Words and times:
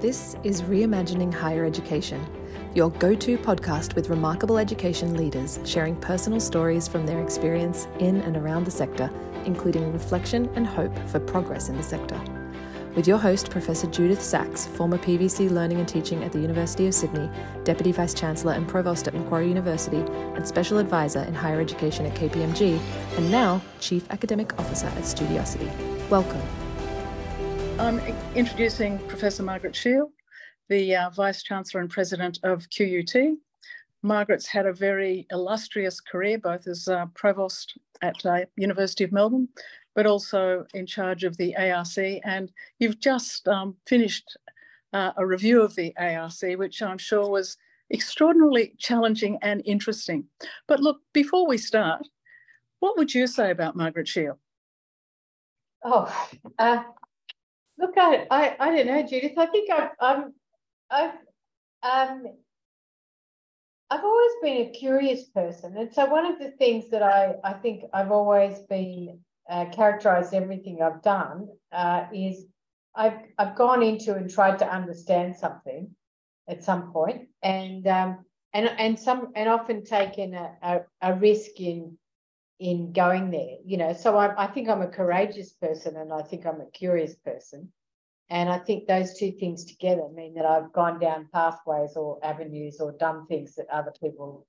This 0.00 0.34
is 0.44 0.62
Reimagining 0.62 1.30
Higher 1.30 1.66
Education, 1.66 2.26
your 2.74 2.88
go 2.92 3.14
to 3.14 3.36
podcast 3.36 3.94
with 3.94 4.08
remarkable 4.08 4.56
education 4.56 5.14
leaders 5.14 5.58
sharing 5.66 5.94
personal 5.94 6.40
stories 6.40 6.88
from 6.88 7.04
their 7.04 7.22
experience 7.22 7.86
in 7.98 8.22
and 8.22 8.34
around 8.34 8.64
the 8.64 8.70
sector, 8.70 9.10
including 9.44 9.92
reflection 9.92 10.48
and 10.54 10.66
hope 10.66 10.98
for 11.10 11.20
progress 11.20 11.68
in 11.68 11.76
the 11.76 11.82
sector. 11.82 12.18
With 12.96 13.06
your 13.06 13.18
host, 13.18 13.50
Professor 13.50 13.88
Judyth 13.88 14.22
Sachs, 14.22 14.66
former 14.68 14.96
PVC 14.96 15.50
Learning 15.50 15.80
and 15.80 15.88
Teaching 15.88 16.24
at 16.24 16.32
the 16.32 16.40
University 16.40 16.86
of 16.86 16.94
Sydney, 16.94 17.28
Deputy 17.64 17.92
Vice 17.92 18.14
Chancellor 18.14 18.54
and 18.54 18.66
Provost 18.66 19.06
at 19.06 19.12
Macquarie 19.12 19.48
University, 19.48 19.98
and 19.98 20.48
Special 20.48 20.78
Advisor 20.78 21.24
in 21.24 21.34
Higher 21.34 21.60
Education 21.60 22.06
at 22.06 22.14
KPMG, 22.14 22.80
and 23.18 23.30
now 23.30 23.60
Chief 23.80 24.10
Academic 24.10 24.58
Officer 24.58 24.86
at 24.86 25.02
Studiosity. 25.02 25.70
Welcome. 26.08 26.40
I'm 27.80 27.98
introducing 28.34 28.98
Professor 29.08 29.42
Margaret 29.42 29.74
Sheil, 29.74 30.12
the 30.68 30.96
uh, 30.96 31.08
Vice 31.08 31.42
Chancellor 31.42 31.80
and 31.80 31.88
President 31.88 32.38
of 32.42 32.68
QUT. 32.68 33.38
Margaret's 34.02 34.46
had 34.46 34.66
a 34.66 34.72
very 34.74 35.26
illustrious 35.30 35.98
career, 35.98 36.36
both 36.36 36.66
as 36.66 36.88
uh, 36.88 37.06
Provost 37.14 37.78
at 38.02 38.14
uh, 38.26 38.40
University 38.56 39.02
of 39.02 39.12
Melbourne, 39.12 39.48
but 39.94 40.04
also 40.04 40.66
in 40.74 40.84
charge 40.84 41.24
of 41.24 41.38
the 41.38 41.56
ARC. 41.56 41.96
And 42.22 42.52
you've 42.80 43.00
just 43.00 43.48
um, 43.48 43.74
finished 43.86 44.36
uh, 44.92 45.12
a 45.16 45.26
review 45.26 45.62
of 45.62 45.74
the 45.74 45.96
ARC, 45.96 46.58
which 46.58 46.82
I'm 46.82 46.98
sure 46.98 47.30
was 47.30 47.56
extraordinarily 47.90 48.74
challenging 48.76 49.38
and 49.40 49.62
interesting. 49.64 50.26
But 50.68 50.80
look, 50.80 50.98
before 51.14 51.48
we 51.48 51.56
start, 51.56 52.06
what 52.80 52.98
would 52.98 53.14
you 53.14 53.26
say 53.26 53.50
about 53.50 53.74
Margaret 53.74 54.06
Sheil? 54.06 54.38
Oh, 55.82 56.14
uh, 56.58 56.82
Look, 57.80 57.94
I, 57.96 58.26
I, 58.30 58.56
I 58.60 58.76
don't 58.76 58.86
know, 58.88 59.02
Judyth. 59.02 59.38
I 59.38 59.46
think 59.46 59.70
I've, 59.70 59.90
I'm, 60.00 60.34
I've, 60.90 61.14
um, 61.82 62.24
I've 63.90 64.04
always 64.04 64.32
been 64.42 64.68
a 64.68 64.70
curious 64.70 65.24
person, 65.30 65.76
and 65.76 65.92
so 65.92 66.06
one 66.06 66.26
of 66.26 66.38
the 66.38 66.52
things 66.52 66.90
that 66.90 67.02
I, 67.02 67.36
I 67.42 67.54
think 67.54 67.84
I've 67.92 68.12
always 68.12 68.58
been 68.68 69.20
uh, 69.48 69.66
characterized 69.72 70.34
everything 70.34 70.82
I've 70.82 71.02
done 71.02 71.48
uh, 71.72 72.06
is 72.14 72.44
I've, 72.94 73.18
I've 73.38 73.56
gone 73.56 73.82
into 73.82 74.14
and 74.14 74.30
tried 74.30 74.58
to 74.60 74.72
understand 74.72 75.36
something 75.36 75.90
at 76.48 76.62
some 76.62 76.92
point, 76.92 77.28
and 77.42 77.86
um, 77.88 78.24
and 78.52 78.68
and 78.78 78.98
some 78.98 79.32
and 79.34 79.48
often 79.48 79.84
taken 79.84 80.34
a, 80.34 80.52
a, 80.62 80.80
a 81.02 81.14
risk 81.14 81.58
in 81.58 81.96
in 82.60 82.92
going 82.92 83.30
there, 83.30 83.56
you 83.64 83.78
know. 83.78 83.94
So 83.94 84.16
I, 84.16 84.44
I 84.44 84.46
think 84.48 84.68
I'm 84.68 84.82
a 84.82 84.88
courageous 84.88 85.52
person 85.54 85.96
and 85.96 86.12
I 86.12 86.22
think 86.22 86.46
I'm 86.46 86.60
a 86.60 86.70
curious 86.72 87.14
person. 87.14 87.72
And 88.30 88.48
I 88.48 88.58
think 88.58 88.86
those 88.86 89.18
two 89.18 89.32
things 89.32 89.64
together 89.64 90.08
mean 90.14 90.34
that 90.34 90.46
I've 90.46 90.72
gone 90.72 91.00
down 91.00 91.28
pathways 91.32 91.96
or 91.96 92.24
avenues 92.24 92.78
or 92.80 92.92
done 92.92 93.26
things 93.26 93.56
that 93.56 93.66
other 93.72 93.92
people 94.00 94.46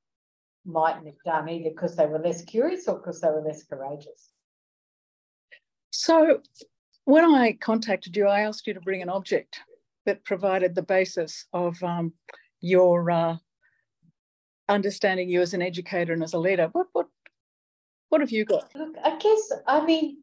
mightn't 0.64 1.08
have 1.08 1.16
done 1.26 1.50
either 1.50 1.72
because 1.72 1.96
they 1.96 2.06
were 2.06 2.20
less 2.20 2.44
curious 2.44 2.88
or 2.88 3.00
because 3.00 3.20
they 3.22 3.30
were 3.30 3.42
less 3.42 3.64
courageous. 3.64 4.30
So 5.90 6.42
when 7.06 7.26
I 7.26 7.54
contacted 7.54 8.16
you, 8.16 8.28
I 8.28 8.42
asked 8.42 8.68
you 8.68 8.76
to 8.76 8.82
bring 8.82 9.02
an 9.02 9.10
object 9.10 9.60
that 10.06 10.24
provided 10.24 10.76
the 10.76 10.84
basis 10.84 11.48
of 11.52 11.82
um, 11.82 12.14
your 12.60 13.10
uh, 13.10 13.38
understanding 14.70 15.28
you 15.28 15.42
as 15.42 15.56
an 15.56 15.64
educator 15.64 16.14
and 16.14 16.24
as 16.24 16.34
a 16.34 16.40
leader. 16.40 16.70
What 16.72 16.88
what 16.94 17.08
what 18.10 18.22
have 18.22 18.32
you 18.32 18.46
got? 18.46 18.76
Look, 18.76 18.96
I 19.04 19.18
guess, 19.18 19.52
I 19.68 19.86
mean, 19.86 20.18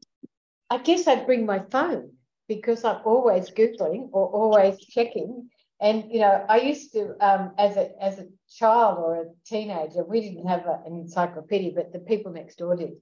I 0.71 0.79
guess 0.79 1.09
I'd 1.09 1.27
bring 1.27 1.47
my 1.47 1.61
phone 1.71 2.13
because 2.49 2.85
I'm 2.85 3.01
always 3.05 3.51
Googling 3.51 4.09
or 4.13 4.27
always 4.29 4.79
checking. 4.79 5.51
And, 5.81 6.11
you 6.11 6.21
know, 6.21 6.45
I 6.49 6.59
used 6.59 6.93
to, 6.95 7.15
um, 7.21 7.53
as, 7.59 7.77
a, 7.77 7.91
as 8.03 8.19
a 8.19 8.27
child 8.51 8.99
or 8.99 9.23
a 9.23 9.25
teenager, 9.47 10.03
we 10.03 10.21
didn't 10.21 10.49
have 10.49 10.67
a, 10.67 10.81
an 10.87 10.97
encyclopedia, 10.97 11.73
but 11.75 11.93
the 11.93 12.01
people 12.01 12.33
next 12.33 12.57
door 12.57 12.75
did. 12.75 12.95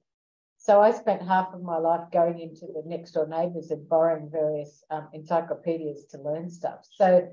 So 0.58 0.82
I 0.82 0.90
spent 0.90 1.22
half 1.22 1.54
of 1.54 1.62
my 1.62 1.78
life 1.78 2.10
going 2.12 2.40
into 2.40 2.66
the 2.66 2.82
next 2.84 3.12
door 3.12 3.26
neighbours 3.26 3.70
and 3.70 3.88
borrowing 3.88 4.28
various 4.30 4.82
um, 4.90 5.08
encyclopedias 5.12 6.06
to 6.10 6.18
learn 6.20 6.50
stuff. 6.50 6.80
So 6.90 7.28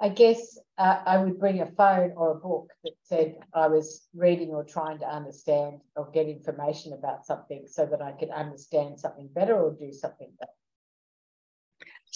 I 0.00 0.10
guess 0.10 0.58
uh, 0.78 1.00
I 1.04 1.16
would 1.18 1.38
bring 1.38 1.60
a 1.60 1.66
phone 1.72 2.12
or 2.16 2.32
a 2.32 2.34
book 2.36 2.70
that 2.84 2.92
said 3.02 3.36
I 3.52 3.66
was 3.68 4.06
reading 4.14 4.50
or 4.50 4.62
trying 4.62 4.98
to 5.00 5.06
understand 5.06 5.80
or 5.96 6.10
get 6.12 6.28
information 6.28 6.92
about 6.92 7.26
something 7.26 7.64
so 7.66 7.86
that 7.86 8.02
I 8.02 8.12
could 8.12 8.30
understand 8.30 9.00
something 9.00 9.28
better 9.34 9.56
or 9.56 9.72
do 9.72 9.92
something 9.92 10.30
better. 10.38 10.50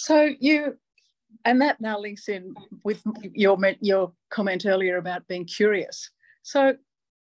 So 0.01 0.33
you, 0.39 0.79
and 1.45 1.61
that 1.61 1.79
now 1.79 1.99
links 1.99 2.27
in 2.27 2.55
with 2.83 3.03
your, 3.35 3.55
your 3.81 4.11
comment 4.31 4.65
earlier 4.65 4.97
about 4.97 5.27
being 5.27 5.45
curious. 5.45 6.09
So 6.41 6.75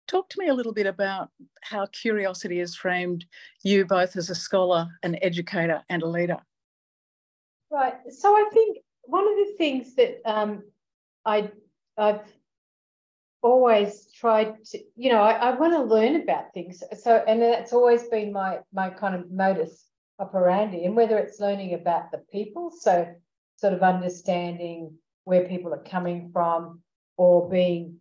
talk 0.08 0.28
to 0.30 0.40
me 0.40 0.48
a 0.48 0.54
little 0.54 0.72
bit 0.72 0.86
about 0.86 1.28
how 1.62 1.86
curiosity 1.92 2.58
has 2.58 2.74
framed 2.74 3.26
you 3.62 3.86
both 3.86 4.16
as 4.16 4.28
a 4.28 4.34
scholar, 4.34 4.88
an 5.04 5.16
educator, 5.22 5.84
and 5.88 6.02
a 6.02 6.08
leader. 6.08 6.38
Right. 7.70 7.94
So 8.10 8.34
I 8.34 8.50
think 8.52 8.78
one 9.04 9.22
of 9.22 9.36
the 9.36 9.54
things 9.56 9.94
that 9.94 10.20
um, 10.24 10.64
I, 11.24 11.52
I've 11.96 12.26
always 13.40 14.10
tried 14.12 14.64
to, 14.64 14.80
you 14.96 15.12
know, 15.12 15.22
I, 15.22 15.34
I 15.34 15.50
want 15.52 15.74
to 15.74 15.82
learn 15.82 16.16
about 16.16 16.52
things. 16.52 16.82
So, 17.00 17.22
and 17.28 17.40
that's 17.40 17.72
always 17.72 18.02
been 18.08 18.32
my 18.32 18.58
my 18.72 18.90
kind 18.90 19.14
of 19.14 19.30
modus 19.30 19.84
operandi. 20.18 20.84
And 20.84 20.96
whether 20.96 21.18
it's 21.18 21.40
learning 21.40 21.74
about 21.74 22.10
the 22.10 22.18
people, 22.32 22.70
so 22.70 23.14
sort 23.56 23.72
of 23.72 23.82
understanding 23.82 24.96
where 25.24 25.48
people 25.48 25.72
are 25.72 25.82
coming 25.82 26.30
from, 26.32 26.80
or 27.16 27.48
being 27.48 27.98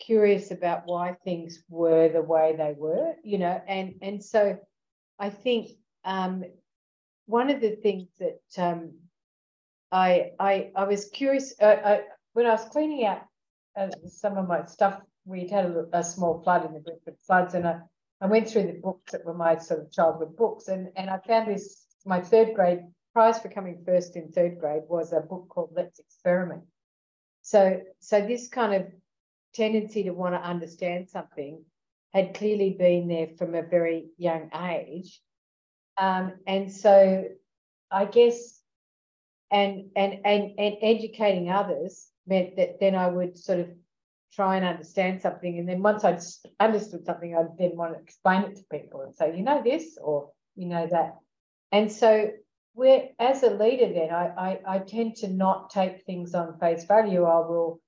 curious 0.00 0.50
about 0.50 0.82
why 0.86 1.16
things 1.24 1.62
were 1.68 2.08
the 2.08 2.22
way 2.22 2.54
they 2.56 2.74
were, 2.76 3.14
you 3.22 3.38
know, 3.38 3.60
and 3.66 3.94
and 4.02 4.22
so 4.22 4.58
I 5.18 5.30
think 5.30 5.70
um, 6.04 6.44
one 7.26 7.50
of 7.50 7.60
the 7.60 7.76
things 7.76 8.08
that 8.18 8.40
um, 8.58 8.92
I 9.90 10.32
I 10.38 10.70
I 10.74 10.84
was 10.84 11.06
curious 11.10 11.54
uh, 11.60 11.76
I, 11.84 12.00
when 12.32 12.46
I 12.46 12.52
was 12.52 12.64
cleaning 12.64 13.06
out 13.06 13.22
uh, 13.76 13.88
some 14.08 14.36
of 14.36 14.48
my 14.48 14.64
stuff. 14.66 15.00
We'd 15.24 15.50
had 15.50 15.66
a, 15.66 15.86
a 15.92 16.02
small 16.02 16.42
flood 16.42 16.66
in 16.66 16.72
the 16.72 16.80
Brisbane 16.80 17.14
floods, 17.24 17.54
and 17.54 17.66
I, 17.66 17.78
I 18.22 18.26
went 18.26 18.48
through 18.48 18.68
the 18.68 18.80
books 18.80 19.10
that 19.10 19.24
were 19.24 19.34
my 19.34 19.58
sort 19.58 19.80
of 19.80 19.90
childhood 19.90 20.36
books, 20.36 20.68
and 20.68 20.90
and 20.96 21.10
I 21.10 21.18
found 21.18 21.48
this. 21.48 21.86
My 22.04 22.20
third 22.20 22.54
grade 22.54 22.80
prize 23.12 23.38
for 23.40 23.48
coming 23.48 23.82
first 23.84 24.16
in 24.16 24.28
third 24.28 24.58
grade 24.58 24.82
was 24.88 25.12
a 25.12 25.20
book 25.20 25.48
called 25.48 25.72
Let's 25.74 25.98
Experiment. 25.98 26.62
So 27.42 27.80
so 27.98 28.20
this 28.20 28.48
kind 28.48 28.74
of 28.74 28.86
tendency 29.54 30.04
to 30.04 30.10
want 30.10 30.34
to 30.36 30.40
understand 30.40 31.08
something 31.08 31.64
had 32.12 32.34
clearly 32.34 32.76
been 32.78 33.08
there 33.08 33.28
from 33.36 33.54
a 33.54 33.62
very 33.62 34.06
young 34.18 34.50
age, 34.54 35.20
um, 35.98 36.34
and 36.46 36.72
so 36.72 37.24
I 37.90 38.04
guess 38.04 38.60
and 39.50 39.90
and 39.96 40.20
and 40.24 40.52
and 40.58 40.76
educating 40.80 41.50
others 41.50 42.08
meant 42.26 42.54
that 42.56 42.78
then 42.78 42.94
I 42.94 43.08
would 43.08 43.36
sort 43.36 43.58
of 43.58 43.68
try 44.32 44.56
and 44.56 44.64
understand 44.64 45.20
something, 45.20 45.58
and 45.58 45.68
then 45.68 45.82
once 45.82 46.04
I'd 46.04 46.20
understood 46.60 47.04
something, 47.04 47.36
I'd 47.36 47.58
then 47.58 47.76
want 47.76 47.94
to 47.94 48.00
explain 48.00 48.42
it 48.42 48.56
to 48.56 48.62
people 48.70 49.02
and 49.02 49.14
say, 49.14 49.36
you 49.36 49.42
know 49.42 49.62
this 49.62 49.98
or 50.00 50.30
you 50.56 50.66
know 50.66 50.86
that, 50.90 51.16
and 51.70 51.90
so 51.90 52.30
where 52.74 53.10
as 53.18 53.42
a 53.42 53.50
leader, 53.50 53.92
then 53.92 54.10
I 54.10 54.26
I, 54.36 54.60
I 54.66 54.78
tend 54.78 55.16
to 55.16 55.28
not 55.28 55.70
take 55.70 56.04
things 56.04 56.34
on 56.34 56.58
face 56.58 56.84
value. 56.84 57.24
I 57.24 57.40
will. 57.40 57.80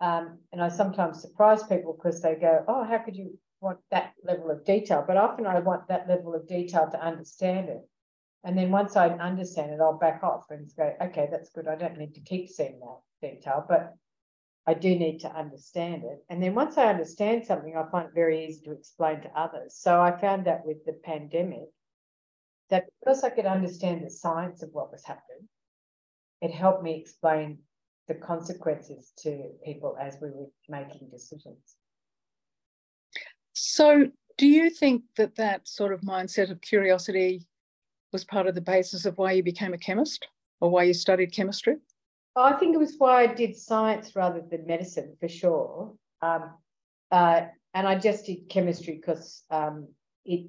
Um, 0.00 0.38
and 0.50 0.60
I 0.60 0.68
sometimes 0.68 1.22
surprise 1.22 1.62
people 1.62 1.92
because 1.92 2.20
they 2.20 2.34
go, 2.34 2.64
"Oh, 2.66 2.82
how 2.82 2.98
could 2.98 3.14
you 3.16 3.38
want 3.60 3.78
that 3.92 4.14
level 4.24 4.50
of 4.50 4.64
detail?" 4.64 5.04
But 5.06 5.16
often 5.16 5.46
I 5.46 5.60
want 5.60 5.86
that 5.88 6.08
level 6.08 6.34
of 6.34 6.48
detail 6.48 6.88
to 6.90 7.00
understand 7.00 7.68
it. 7.68 7.88
And 8.44 8.58
then 8.58 8.70
once 8.70 8.96
I 8.96 9.08
understand 9.08 9.72
it, 9.72 9.80
I'll 9.80 9.98
back 9.98 10.22
off 10.24 10.46
and 10.50 10.68
go, 10.76 10.92
okay, 11.00 11.28
that's 11.30 11.50
good. 11.50 11.68
I 11.68 11.76
don't 11.76 11.96
need 11.96 12.14
to 12.14 12.20
keep 12.20 12.48
seeing 12.48 12.80
that 12.80 13.30
detail, 13.30 13.64
but 13.68 13.94
I 14.66 14.74
do 14.74 14.94
need 14.94 15.18
to 15.20 15.36
understand 15.36 16.04
it. 16.04 16.24
And 16.28 16.42
then 16.42 16.54
once 16.54 16.78
I 16.78 16.86
understand 16.86 17.44
something, 17.44 17.76
I 17.76 17.90
find 17.90 18.06
it 18.06 18.14
very 18.14 18.46
easy 18.46 18.64
to 18.64 18.72
explain 18.72 19.20
to 19.22 19.38
others. 19.38 19.76
So 19.76 20.00
I 20.00 20.20
found 20.20 20.46
that 20.46 20.64
with 20.64 20.84
the 20.84 20.92
pandemic, 21.04 21.68
that 22.70 22.86
because 23.00 23.24
I 23.24 23.30
could 23.30 23.46
understand 23.46 24.04
the 24.04 24.10
science 24.10 24.62
of 24.62 24.70
what 24.72 24.92
was 24.92 25.04
happening, 25.04 25.48
it 26.40 26.52
helped 26.52 26.82
me 26.82 26.94
explain 26.94 27.58
the 28.08 28.14
consequences 28.14 29.12
to 29.18 29.50
people 29.64 29.96
as 30.00 30.18
we 30.20 30.30
were 30.30 30.46
making 30.68 31.08
decisions. 31.10 31.76
So, 33.52 34.08
do 34.38 34.46
you 34.46 34.70
think 34.70 35.02
that 35.16 35.36
that 35.36 35.68
sort 35.68 35.92
of 35.92 36.00
mindset 36.00 36.50
of 36.50 36.60
curiosity 36.60 37.46
was 38.12 38.24
part 38.24 38.46
of 38.46 38.54
the 38.54 38.60
basis 38.60 39.04
of 39.04 39.18
why 39.18 39.32
you 39.32 39.42
became 39.42 39.74
a 39.74 39.78
chemist 39.78 40.26
or 40.60 40.70
why 40.70 40.84
you 40.84 40.94
studied 40.94 41.32
chemistry? 41.32 41.76
I 42.34 42.54
think 42.54 42.74
it 42.74 42.78
was 42.78 42.94
why 42.96 43.22
I 43.22 43.26
did 43.26 43.56
science 43.56 44.16
rather 44.16 44.40
than 44.40 44.66
medicine 44.66 45.16
for 45.20 45.28
sure. 45.28 45.94
Um, 46.22 46.54
uh, 47.10 47.42
and 47.74 47.86
I 47.86 47.98
just 47.98 48.26
did 48.26 48.48
chemistry 48.48 48.94
because 48.94 49.42
um, 49.50 49.88
it, 50.24 50.48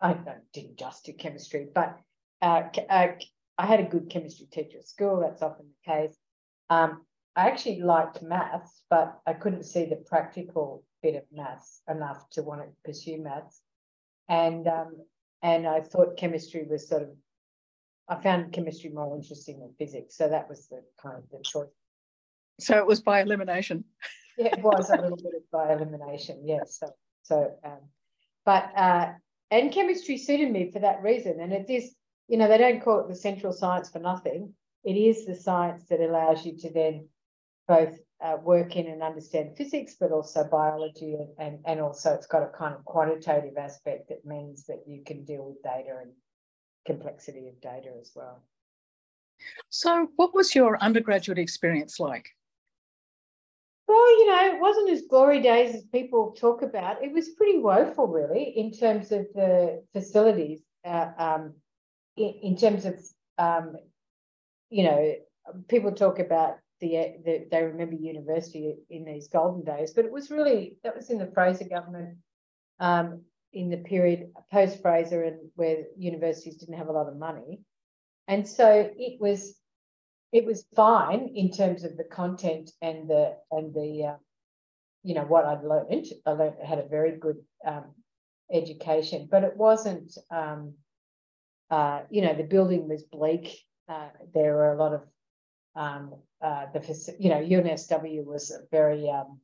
I 0.00 0.16
didn't 0.52 0.76
just 0.76 1.06
do 1.06 1.12
chemistry, 1.14 1.68
but 1.74 1.98
uh, 2.42 2.64
uh, 2.90 3.08
I 3.58 3.66
had 3.66 3.80
a 3.80 3.84
good 3.84 4.10
chemistry 4.10 4.46
teacher 4.50 4.78
at 4.78 4.88
school. 4.88 5.20
That's 5.20 5.42
often 5.42 5.66
the 5.66 5.92
case. 5.92 6.16
Um, 6.68 7.06
I 7.34 7.48
actually 7.48 7.80
liked 7.80 8.22
maths, 8.22 8.82
but 8.90 9.18
I 9.26 9.34
couldn't 9.34 9.64
see 9.64 9.86
the 9.86 9.96
practical 9.96 10.84
bit 11.02 11.14
of 11.14 11.22
maths 11.32 11.82
enough 11.88 12.28
to 12.30 12.42
want 12.42 12.62
to 12.62 12.68
pursue 12.84 13.22
maths. 13.22 13.60
And 14.28 14.66
um, 14.66 14.96
and 15.42 15.66
I 15.66 15.80
thought 15.80 16.16
chemistry 16.16 16.66
was 16.68 16.88
sort 16.88 17.02
of, 17.02 17.08
I 18.08 18.16
found 18.22 18.52
chemistry 18.52 18.90
more 18.90 19.16
interesting 19.16 19.60
than 19.60 19.74
physics. 19.78 20.16
So 20.16 20.28
that 20.28 20.48
was 20.48 20.68
the 20.68 20.82
kind 21.02 21.16
of 21.16 21.28
the 21.30 21.42
choice. 21.42 21.68
So 22.60 22.78
it 22.78 22.86
was 22.86 23.00
by 23.00 23.20
elimination. 23.20 23.84
yeah, 24.38 24.46
it 24.52 24.62
was 24.62 24.90
a 24.90 24.96
little 24.96 25.16
bit 25.16 25.34
of 25.34 25.50
by 25.50 25.72
elimination. 25.72 26.42
Yes. 26.44 26.78
So 26.78 26.94
so, 27.26 27.52
um, 27.64 27.80
but 28.44 28.70
uh, 28.76 29.12
and 29.50 29.72
chemistry 29.72 30.16
suited 30.16 30.50
me 30.50 30.70
for 30.70 30.78
that 30.78 31.02
reason. 31.02 31.40
And 31.40 31.52
it 31.52 31.68
is, 31.68 31.94
you 32.28 32.38
know, 32.38 32.48
they 32.48 32.58
don't 32.58 32.82
call 32.82 33.00
it 33.00 33.08
the 33.08 33.16
central 33.16 33.52
science 33.52 33.90
for 33.90 33.98
nothing. 33.98 34.54
It 34.84 34.94
is 34.94 35.26
the 35.26 35.34
science 35.34 35.86
that 35.88 36.00
allows 36.00 36.46
you 36.46 36.56
to 36.58 36.72
then 36.72 37.08
both 37.66 37.98
uh, 38.20 38.36
work 38.40 38.76
in 38.76 38.86
and 38.86 39.02
understand 39.02 39.56
physics, 39.56 39.96
but 39.98 40.12
also 40.12 40.44
biology, 40.44 41.14
and, 41.14 41.28
and, 41.38 41.58
and 41.66 41.80
also 41.80 42.14
it's 42.14 42.28
got 42.28 42.44
a 42.44 42.56
kind 42.56 42.74
of 42.74 42.84
quantitative 42.84 43.56
aspect 43.58 44.08
that 44.08 44.24
means 44.24 44.64
that 44.66 44.84
you 44.86 45.02
can 45.04 45.24
deal 45.24 45.44
with 45.46 45.62
data 45.62 45.98
and 46.00 46.12
complexity 46.86 47.48
of 47.48 47.60
data 47.60 47.90
as 48.00 48.12
well. 48.14 48.42
So, 49.68 50.08
what 50.16 50.34
was 50.34 50.54
your 50.54 50.82
undergraduate 50.82 51.38
experience 51.38 52.00
like? 52.00 52.28
Well, 53.86 54.18
you 54.18 54.26
know, 54.26 54.54
it 54.54 54.60
wasn't 54.60 54.90
as 54.90 55.02
glory 55.02 55.40
days 55.40 55.74
as 55.74 55.84
people 55.84 56.32
talk 56.32 56.62
about. 56.62 57.04
It 57.04 57.12
was 57.12 57.28
pretty 57.30 57.58
woeful, 57.58 58.08
really, 58.08 58.42
in 58.56 58.72
terms 58.72 59.12
of 59.12 59.26
the 59.34 59.84
facilities. 59.92 60.60
Uh, 60.84 61.10
um, 61.18 61.54
in, 62.16 62.34
in, 62.42 62.56
terms 62.56 62.84
of, 62.84 62.94
um, 63.38 63.76
you 64.70 64.84
know, 64.84 65.14
people 65.68 65.92
talk 65.92 66.18
about 66.18 66.58
the, 66.80 67.16
the 67.24 67.46
they 67.50 67.62
remember 67.62 67.94
university 67.94 68.74
in 68.90 69.04
these 69.04 69.28
golden 69.28 69.64
days, 69.64 69.92
but 69.94 70.04
it 70.04 70.12
was 70.12 70.30
really 70.30 70.76
that 70.82 70.96
was 70.96 71.10
in 71.10 71.18
the 71.18 71.26
Fraser 71.26 71.64
government, 71.68 72.18
um, 72.80 73.22
in 73.52 73.70
the 73.70 73.78
period 73.78 74.32
post 74.52 74.82
Fraser, 74.82 75.24
and 75.24 75.50
where 75.54 75.84
universities 75.96 76.56
didn't 76.56 76.78
have 76.78 76.88
a 76.88 76.92
lot 76.92 77.08
of 77.08 77.16
money, 77.16 77.60
and 78.28 78.46
so 78.46 78.90
it 78.96 79.20
was 79.20 79.54
it 80.32 80.44
was 80.44 80.66
fine 80.74 81.32
in 81.34 81.50
terms 81.50 81.84
of 81.84 81.96
the 81.96 82.04
content 82.04 82.70
and 82.82 83.08
the 83.08 83.36
and 83.50 83.74
the 83.74 84.12
uh, 84.12 84.16
you 85.02 85.14
know 85.14 85.24
what 85.24 85.44
I'd 85.44 85.64
learned. 85.64 86.06
I 86.26 86.30
learned 86.32 86.56
had 86.64 86.78
a 86.78 86.88
very 86.88 87.18
good 87.18 87.38
um, 87.66 87.94
education, 88.52 89.28
but 89.30 89.44
it 89.44 89.56
wasn't. 89.56 90.16
Um, 90.30 90.74
uh, 91.68 92.02
you 92.10 92.22
know, 92.22 92.32
the 92.34 92.44
building 92.44 92.88
was 92.88 93.02
bleak. 93.02 93.58
Uh, 93.88 94.08
there 94.32 94.54
were 94.54 94.72
a 94.72 94.76
lot 94.76 94.92
of 94.94 95.02
um, 95.74 96.14
uh, 96.40 96.66
the 96.72 97.14
you 97.18 97.30
know 97.30 97.40
UNSW 97.40 98.24
was 98.24 98.50
a 98.50 98.60
very 98.70 99.08
um, 99.10 99.40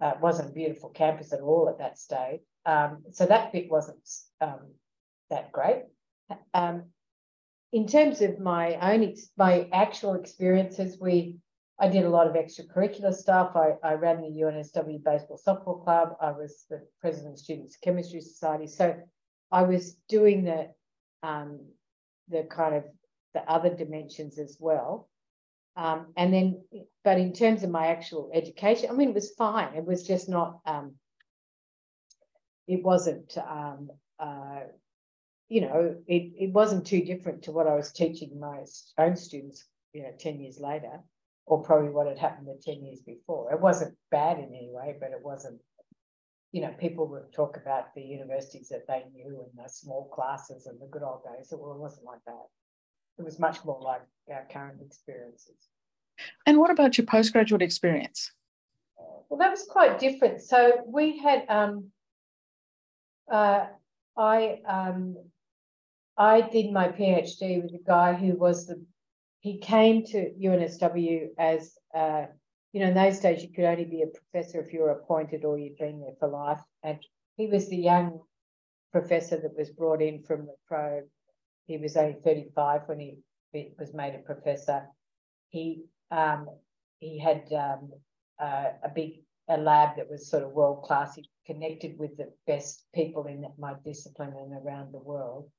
uh, 0.00 0.14
wasn't 0.20 0.50
a 0.50 0.52
beautiful 0.52 0.90
campus 0.90 1.32
at 1.32 1.40
all 1.40 1.68
at 1.68 1.78
that 1.78 1.98
stage. 1.98 2.40
Um, 2.68 3.04
so 3.12 3.24
that 3.24 3.50
bit 3.50 3.70
wasn't 3.70 4.06
um, 4.42 4.74
that 5.30 5.52
great. 5.52 5.84
Um, 6.52 6.84
in 7.72 7.86
terms 7.86 8.20
of 8.20 8.38
my 8.38 8.74
own 8.74 9.14
my 9.38 9.68
actual 9.72 10.14
experiences, 10.14 10.98
we 11.00 11.38
I 11.80 11.88
did 11.88 12.04
a 12.04 12.10
lot 12.10 12.26
of 12.26 12.34
extracurricular 12.34 13.14
stuff. 13.14 13.56
I, 13.56 13.76
I 13.82 13.94
ran 13.94 14.20
the 14.20 14.42
UNSW 14.42 15.02
baseball 15.02 15.40
softball 15.46 15.82
club. 15.82 16.16
I 16.20 16.32
was 16.32 16.66
the 16.68 16.86
president 17.00 17.34
of 17.34 17.38
Students 17.38 17.78
Chemistry 17.82 18.20
Society. 18.20 18.66
So 18.66 18.96
I 19.50 19.62
was 19.62 19.94
doing 20.06 20.44
the 20.44 20.68
um, 21.22 21.60
the 22.28 22.42
kind 22.42 22.74
of 22.74 22.84
the 23.32 23.50
other 23.50 23.74
dimensions 23.74 24.38
as 24.38 24.58
well. 24.60 25.08
Um, 25.74 26.08
and 26.18 26.34
then, 26.34 26.64
but 27.02 27.18
in 27.18 27.32
terms 27.32 27.62
of 27.62 27.70
my 27.70 27.86
actual 27.86 28.30
education, 28.34 28.90
I 28.90 28.92
mean, 28.92 29.10
it 29.10 29.14
was 29.14 29.30
fine. 29.30 29.74
It 29.74 29.86
was 29.86 30.06
just 30.06 30.28
not. 30.28 30.60
Um, 30.66 30.96
it 32.68 32.84
wasn't 32.84 33.36
um, 33.38 33.90
uh, 34.20 34.60
you 35.48 35.62
know, 35.62 35.96
it, 36.06 36.32
it 36.38 36.52
wasn't 36.52 36.86
too 36.86 37.02
different 37.02 37.42
to 37.44 37.52
what 37.52 37.66
I 37.66 37.74
was 37.74 37.90
teaching 37.90 38.38
my 38.38 38.64
own 38.98 39.16
students, 39.16 39.64
you 39.94 40.02
know, 40.02 40.12
10 40.18 40.40
years 40.40 40.60
later, 40.60 41.00
or 41.46 41.62
probably 41.62 41.88
what 41.88 42.06
had 42.06 42.18
happened 42.18 42.48
the 42.48 42.60
10 42.62 42.84
years 42.84 43.00
before. 43.00 43.52
It 43.52 43.60
wasn't 43.60 43.96
bad 44.10 44.38
in 44.38 44.54
any 44.54 44.68
way, 44.70 44.96
but 45.00 45.10
it 45.10 45.22
wasn't, 45.22 45.58
you 46.52 46.60
know, 46.60 46.74
people 46.78 47.06
would 47.08 47.32
talk 47.32 47.56
about 47.56 47.94
the 47.94 48.02
universities 48.02 48.68
that 48.68 48.86
they 48.86 49.04
knew 49.14 49.42
and 49.42 49.64
the 49.64 49.70
small 49.70 50.08
classes 50.08 50.66
and 50.66 50.78
the 50.80 50.86
good 50.86 51.02
old 51.02 51.22
days. 51.24 51.50
It 51.50 51.58
wasn't 51.58 52.04
like 52.04 52.20
that. 52.26 52.46
It 53.18 53.24
was 53.24 53.38
much 53.38 53.64
more 53.64 53.80
like 53.80 54.02
our 54.30 54.46
current 54.52 54.82
experiences. 54.82 55.56
And 56.46 56.58
what 56.58 56.70
about 56.70 56.98
your 56.98 57.06
postgraduate 57.06 57.62
experience? 57.62 58.32
Well, 59.30 59.38
that 59.38 59.50
was 59.50 59.64
quite 59.64 59.98
different. 59.98 60.42
So 60.42 60.82
we 60.86 61.18
had, 61.18 61.44
um, 61.48 61.90
uh, 63.30 63.66
I 64.16 64.60
um, 64.66 65.16
I 66.18 66.40
did 66.40 66.72
my 66.72 66.88
PhD 66.88 67.62
with 67.62 67.72
a 67.74 67.84
guy 67.86 68.12
who 68.14 68.34
was 68.34 68.66
the, 68.66 68.84
he 69.38 69.58
came 69.58 70.04
to 70.06 70.32
UNSW 70.32 71.28
as, 71.38 71.78
uh, 71.94 72.26
you 72.72 72.80
know, 72.80 72.88
in 72.88 72.94
those 72.94 73.20
days 73.20 73.40
you 73.42 73.52
could 73.52 73.64
only 73.64 73.84
be 73.84 74.02
a 74.02 74.06
professor 74.08 74.60
if 74.60 74.72
you 74.72 74.80
were 74.80 74.90
appointed 74.90 75.44
or 75.44 75.56
you'd 75.56 75.78
been 75.78 76.00
there 76.00 76.16
for 76.18 76.28
life. 76.28 76.60
And 76.82 76.98
he 77.36 77.46
was 77.46 77.68
the 77.68 77.76
young 77.76 78.20
professor 78.90 79.36
that 79.36 79.56
was 79.56 79.70
brought 79.70 80.02
in 80.02 80.24
from 80.24 80.48
La 80.48 80.54
Trobe. 80.66 81.04
He 81.66 81.78
was 81.78 81.96
only 81.96 82.16
35 82.24 82.82
when 82.86 82.98
he 82.98 83.18
was 83.78 83.94
made 83.94 84.16
a 84.16 84.18
professor. 84.18 84.88
He 85.50 85.84
um, 86.10 86.48
he 86.98 87.18
had 87.18 87.44
um, 87.52 87.92
uh, 88.40 88.70
a 88.82 88.88
big 88.92 89.20
a 89.48 89.56
lab 89.56 89.96
that 89.96 90.10
was 90.10 90.28
sort 90.28 90.42
of 90.42 90.50
world 90.50 90.82
class. 90.82 91.14
He 91.14 91.28
connected 91.48 91.98
with 91.98 92.16
the 92.16 92.30
best 92.46 92.84
people 92.94 93.26
in 93.26 93.44
my 93.58 93.74
discipline 93.84 94.34
and 94.36 94.52
around 94.52 94.92
the 94.92 94.98
world. 94.98 95.50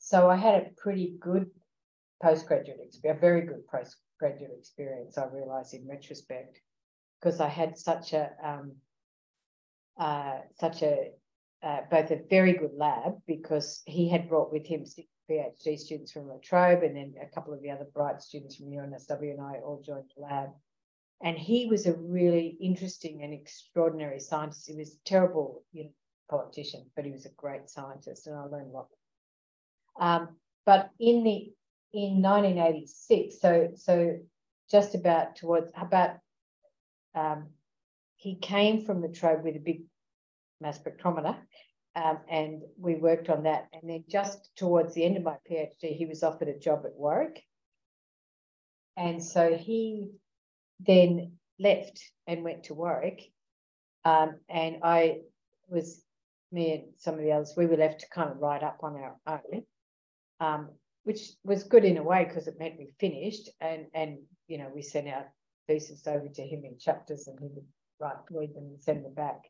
So 0.00 0.28
I 0.28 0.36
had 0.36 0.54
a 0.54 0.70
pretty 0.76 1.16
good 1.20 1.50
postgraduate 2.22 2.80
experience, 2.82 3.18
a 3.18 3.20
very 3.20 3.42
good 3.42 3.66
postgraduate 3.68 4.56
experience, 4.58 5.16
I 5.16 5.26
realise 5.26 5.72
in 5.72 5.86
retrospect, 5.86 6.60
because 7.20 7.40
I 7.40 7.48
had 7.48 7.78
such 7.78 8.12
a 8.12 8.30
um, 8.42 8.72
uh, 9.98 10.40
such 10.58 10.82
a 10.82 11.10
uh, 11.62 11.80
both 11.90 12.10
a 12.10 12.20
very 12.28 12.52
good 12.52 12.74
lab 12.76 13.14
because 13.26 13.82
he 13.86 14.08
had 14.08 14.28
brought 14.28 14.52
with 14.52 14.66
him 14.66 14.84
six 14.84 15.08
PhD 15.30 15.78
students 15.78 16.12
from 16.12 16.28
La 16.28 16.36
Trobe 16.42 16.82
and 16.82 16.96
then 16.96 17.14
a 17.20 17.34
couple 17.34 17.52
of 17.52 17.62
the 17.62 17.70
other 17.70 17.86
bright 17.94 18.22
students 18.22 18.56
from 18.56 18.66
UNSW 18.66 19.32
and 19.32 19.40
I 19.40 19.60
all 19.64 19.82
joined 19.84 20.10
the 20.14 20.22
lab. 20.22 20.50
And 21.22 21.38
he 21.38 21.66
was 21.66 21.86
a 21.86 21.94
really 21.94 22.56
interesting 22.60 23.22
and 23.22 23.32
extraordinary 23.32 24.20
scientist. 24.20 24.66
He 24.66 24.76
was 24.76 24.94
a 24.94 25.08
terrible 25.08 25.62
you 25.72 25.84
know, 25.84 25.90
politician, 26.28 26.90
but 26.94 27.04
he 27.04 27.10
was 27.10 27.24
a 27.24 27.30
great 27.30 27.70
scientist, 27.70 28.26
and 28.26 28.36
I 28.36 28.42
learned 28.42 28.70
a 28.70 28.74
lot 28.76 28.88
um, 29.98 30.28
but 30.64 30.90
in 30.98 31.24
the 31.24 31.52
in 31.92 32.20
1986, 32.22 33.40
so 33.40 33.70
so 33.76 34.18
just 34.70 34.94
about 34.94 35.36
towards 35.36 35.72
about 35.76 36.18
um, 37.14 37.48
he 38.16 38.36
came 38.36 38.84
from 38.84 39.02
La 39.02 39.08
Trobe 39.08 39.44
with 39.44 39.56
a 39.56 39.60
big 39.60 39.82
mass 40.60 40.78
spectrometer, 40.78 41.36
um, 41.94 42.18
and 42.28 42.62
we 42.78 42.96
worked 42.96 43.30
on 43.30 43.44
that. 43.44 43.68
And 43.72 43.88
then 43.90 44.04
just 44.08 44.50
towards 44.56 44.94
the 44.94 45.04
end 45.04 45.16
of 45.16 45.22
my 45.22 45.36
PhD, 45.50 45.96
he 45.96 46.06
was 46.06 46.22
offered 46.22 46.48
a 46.48 46.58
job 46.58 46.82
at 46.84 46.96
Warwick, 46.96 47.42
and 48.96 49.22
so 49.22 49.56
he 49.56 50.08
then 50.80 51.32
left 51.58 52.00
and 52.26 52.44
went 52.44 52.64
to 52.64 52.74
Warwick, 52.74 53.22
um, 54.04 54.36
and 54.48 54.78
I 54.82 55.20
was 55.68 56.02
me 56.52 56.72
and 56.72 56.84
some 56.98 57.14
of 57.14 57.20
the 57.20 57.32
others. 57.32 57.54
We 57.56 57.66
were 57.66 57.76
left 57.76 58.00
to 58.00 58.08
kind 58.08 58.30
of 58.30 58.38
write 58.38 58.62
up 58.62 58.80
on 58.82 58.96
our 58.96 59.16
own 59.26 59.62
um, 60.40 60.68
which 61.04 61.30
was 61.44 61.64
good 61.64 61.84
in 61.84 61.98
a 61.98 62.02
way 62.02 62.24
because 62.24 62.46
it 62.46 62.58
meant 62.58 62.78
we 62.78 62.92
finished 62.98 63.48
and 63.60 63.86
and 63.94 64.18
you 64.48 64.58
know 64.58 64.70
we 64.74 64.82
sent 64.82 65.08
our 65.08 65.26
thesis 65.66 66.06
over 66.06 66.28
to 66.28 66.42
him 66.42 66.64
in 66.64 66.78
chapters 66.78 67.26
and 67.26 67.38
he 67.40 67.46
would 67.46 67.64
write 67.98 68.16
read 68.30 68.54
them 68.54 68.64
and 68.64 68.82
send 68.82 69.04
them 69.04 69.14
back. 69.14 69.42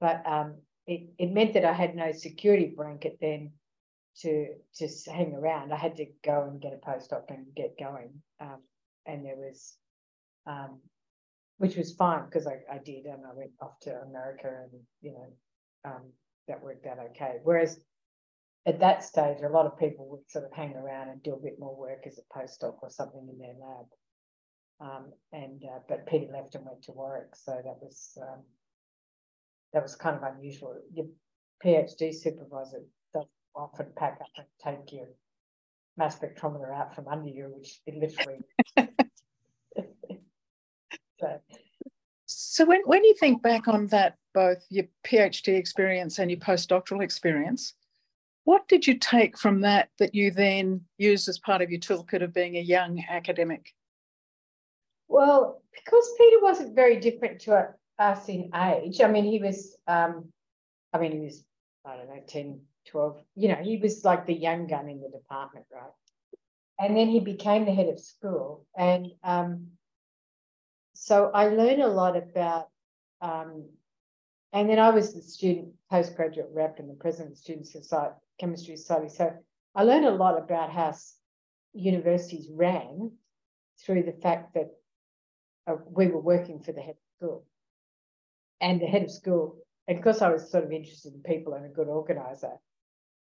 But 0.00 0.22
um, 0.26 0.56
it, 0.86 1.10
it 1.18 1.32
meant 1.32 1.54
that 1.54 1.64
I 1.64 1.72
had 1.72 1.94
no 1.94 2.12
security 2.12 2.72
blanket 2.76 3.18
then 3.20 3.52
to 4.20 4.48
to 4.76 4.88
hang 5.10 5.34
around. 5.34 5.72
I 5.72 5.76
had 5.76 5.96
to 5.96 6.06
go 6.24 6.44
and 6.44 6.60
get 6.60 6.72
a 6.72 6.90
postdoc 6.90 7.24
and 7.28 7.46
get 7.54 7.78
going. 7.78 8.22
Um, 8.40 8.62
and 9.06 9.24
there 9.24 9.36
was, 9.36 9.74
um, 10.48 10.80
which 11.58 11.76
was 11.76 11.92
fine 11.92 12.24
because 12.24 12.46
I, 12.46 12.58
I 12.72 12.78
did, 12.78 13.04
and 13.04 13.24
I 13.24 13.34
went 13.34 13.52
off 13.60 13.78
to 13.82 13.90
America, 14.02 14.48
and 14.48 14.80
you 15.00 15.12
know, 15.12 15.90
um, 15.90 16.12
that 16.48 16.62
worked 16.62 16.86
out 16.86 16.98
okay. 17.10 17.36
Whereas 17.42 17.78
at 18.66 18.80
that 18.80 19.04
stage, 19.04 19.38
a 19.42 19.48
lot 19.48 19.66
of 19.66 19.78
people 19.78 20.08
would 20.10 20.28
sort 20.30 20.44
of 20.44 20.52
hang 20.52 20.74
around 20.74 21.08
and 21.08 21.22
do 21.22 21.34
a 21.34 21.42
bit 21.42 21.58
more 21.58 21.74
work 21.76 22.06
as 22.06 22.18
a 22.18 22.38
postdoc 22.38 22.74
or 22.82 22.90
something 22.90 23.28
in 23.30 23.38
their 23.38 23.54
lab. 23.60 23.86
Um, 24.80 25.12
and 25.32 25.62
uh, 25.64 25.78
but 25.88 26.06
Peter 26.06 26.30
left 26.32 26.54
and 26.54 26.64
went 26.64 26.82
to 26.84 26.92
Warwick, 26.92 27.34
so 27.34 27.52
that 27.52 27.76
was 27.80 28.16
um, 28.20 28.42
that 29.72 29.82
was 29.82 29.96
kind 29.96 30.16
of 30.16 30.22
unusual. 30.22 30.76
Your 30.92 31.06
PhD 31.64 32.14
supervisor 32.14 32.82
doesn't 33.12 33.30
often 33.56 33.86
pack 33.96 34.18
up 34.20 34.28
and 34.36 34.46
take 34.62 34.92
your 34.92 35.08
mass 35.96 36.18
spectrometer 36.18 36.72
out 36.72 36.94
from 36.94 37.08
under 37.08 37.28
you, 37.28 37.52
which 37.56 37.80
it 37.86 37.96
literally. 37.96 38.38
so. 41.20 41.40
So 42.58 42.64
when, 42.64 42.80
when 42.86 43.04
you 43.04 43.14
think 43.14 43.40
back 43.40 43.68
on 43.68 43.86
that, 43.86 44.16
both 44.34 44.66
your 44.68 44.86
PhD 45.06 45.56
experience 45.56 46.18
and 46.18 46.28
your 46.28 46.40
postdoctoral 46.40 47.04
experience, 47.04 47.74
what 48.42 48.66
did 48.66 48.84
you 48.84 48.98
take 48.98 49.38
from 49.38 49.60
that 49.60 49.90
that 50.00 50.12
you 50.12 50.32
then 50.32 50.80
used 50.96 51.28
as 51.28 51.38
part 51.38 51.62
of 51.62 51.70
your 51.70 51.78
toolkit 51.78 52.20
of 52.20 52.34
being 52.34 52.56
a 52.56 52.60
young 52.60 53.00
academic? 53.08 53.72
Well, 55.06 55.62
because 55.72 56.12
Peter 56.18 56.38
wasn't 56.42 56.74
very 56.74 56.98
different 56.98 57.40
to 57.42 57.68
us 58.00 58.28
in 58.28 58.50
age, 58.52 59.00
I 59.00 59.06
mean, 59.06 59.24
he 59.24 59.38
was, 59.38 59.76
um, 59.86 60.24
I 60.92 60.98
mean, 60.98 61.12
he 61.12 61.20
was, 61.20 61.44
I 61.86 61.94
don't 61.94 62.08
know, 62.08 62.22
10, 62.26 62.60
12, 62.88 63.22
you 63.36 63.48
know, 63.50 63.60
he 63.62 63.76
was 63.76 64.04
like 64.04 64.26
the 64.26 64.34
young 64.34 64.66
gun 64.66 64.88
in 64.88 65.00
the 65.00 65.16
department, 65.16 65.66
right? 65.72 65.92
And 66.80 66.96
then 66.96 67.08
he 67.08 67.20
became 67.20 67.66
the 67.66 67.72
head 67.72 67.88
of 67.88 68.00
school. 68.00 68.66
And 68.76 69.12
um, 69.22 69.68
so 71.08 71.30
I 71.34 71.48
learned 71.48 71.82
a 71.82 71.88
lot 71.88 72.16
about 72.16 72.68
um, 73.20 73.64
and 74.52 74.68
then 74.68 74.78
I 74.78 74.90
was 74.90 75.14
the 75.14 75.22
student 75.22 75.72
postgraduate 75.90 76.50
rep 76.52 76.78
and 76.78 76.88
the 76.88 76.94
president 76.94 77.30
of 77.30 77.36
the 77.36 77.40
Student 77.40 77.66
Society, 77.66 78.14
Chemistry 78.40 78.76
Society. 78.76 79.08
So 79.08 79.32
I 79.74 79.82
learned 79.82 80.06
a 80.06 80.10
lot 80.10 80.38
about 80.38 80.70
how 80.70 80.94
universities 81.74 82.48
ran 82.50 83.12
through 83.80 84.04
the 84.04 84.12
fact 84.12 84.54
that 84.54 84.70
uh, 85.66 85.76
we 85.86 86.08
were 86.08 86.20
working 86.20 86.60
for 86.60 86.72
the 86.72 86.80
head 86.80 86.96
of 86.96 87.16
school. 87.16 87.46
And 88.60 88.80
the 88.80 88.86
head 88.86 89.04
of 89.04 89.10
school, 89.10 89.56
and 89.86 89.98
because 89.98 90.20
I 90.22 90.30
was 90.30 90.50
sort 90.50 90.64
of 90.64 90.72
interested 90.72 91.14
in 91.14 91.22
people 91.22 91.54
and 91.54 91.64
a 91.64 91.68
good 91.68 91.88
organizer, 91.88 92.52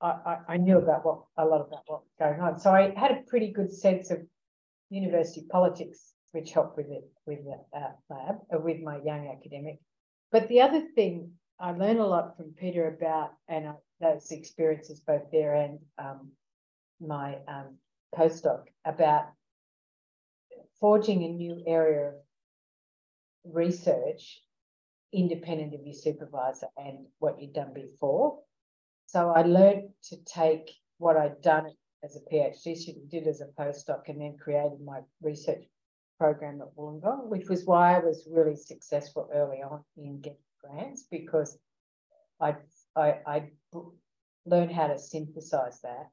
I, 0.01 0.07
I, 0.07 0.39
I 0.49 0.57
knew 0.57 0.79
about 0.79 1.05
what 1.05 1.25
a 1.37 1.45
lot 1.45 1.61
about 1.61 1.83
what 1.87 2.03
was 2.03 2.15
going 2.19 2.41
on. 2.41 2.59
So 2.61 2.71
I 2.71 2.95
had 2.97 3.11
a 3.11 3.23
pretty 3.27 3.51
good 3.53 3.73
sense 3.73 4.11
of 4.11 4.19
university 4.91 5.47
politics, 5.51 6.14
which 6.35 6.53
helped 6.53 6.77
with 6.77 6.91
it 6.91 7.05
with 7.27 7.39
the 7.45 7.79
uh, 7.79 7.93
lab, 8.11 8.37
uh, 8.53 8.59
with 8.59 8.81
my 8.81 8.99
young 9.05 9.29
academic 9.29 9.79
but 10.35 10.49
the 10.49 10.63
other 10.63 10.81
thing 10.97 11.31
I 11.61 11.71
learned 11.71 12.01
a 12.01 12.07
lot 12.07 12.37
from 12.37 12.55
Peter 12.59 12.89
about, 12.89 13.31
and 13.49 13.69
I, 13.69 13.73
those 14.01 14.33
experiences 14.33 14.99
both 14.99 15.31
there 15.31 15.55
and 15.55 15.79
um, 15.97 16.33
my 17.01 17.37
um, 17.47 17.77
postdoc, 18.13 18.65
about 18.85 19.27
forging 20.81 21.23
a 21.23 21.29
new 21.29 21.63
area 21.69 22.09
of 22.09 22.15
research 23.45 24.43
independent 25.13 25.73
of 25.75 25.87
your 25.87 25.95
supervisor 25.95 26.67
and 26.77 27.07
what 27.21 27.41
you'd 27.41 27.53
done 27.53 27.73
before. 27.73 28.41
So 29.07 29.31
I 29.31 29.43
learned 29.43 29.91
to 30.11 30.17
take 30.25 30.73
what 30.99 31.17
I'd 31.17 31.41
done 31.43 31.71
as 32.03 32.17
a 32.17 32.35
PhD 32.35 32.77
student, 32.77 33.09
did 33.09 33.29
as 33.29 33.41
a 33.41 33.47
postdoc, 33.57 34.09
and 34.09 34.21
then 34.21 34.37
created 34.37 34.81
my 34.85 35.03
research 35.23 35.63
program 36.19 36.61
at 36.61 36.75
Wollongong, 36.77 37.29
which 37.29 37.49
was 37.49 37.65
why 37.65 37.97
I 37.97 38.01
was 38.01 38.29
really 38.31 38.57
successful 38.57 39.29
early 39.33 39.59
on 39.63 39.83
in 39.97 40.21
getting 40.21 40.39
grants 40.61 41.05
because 41.11 41.59
I 42.41 42.57
I, 42.97 43.19
I 43.27 43.51
learned 44.45 44.73
how 44.73 44.89
to 44.89 44.99
synthesize 44.99 45.81
that 45.83 46.11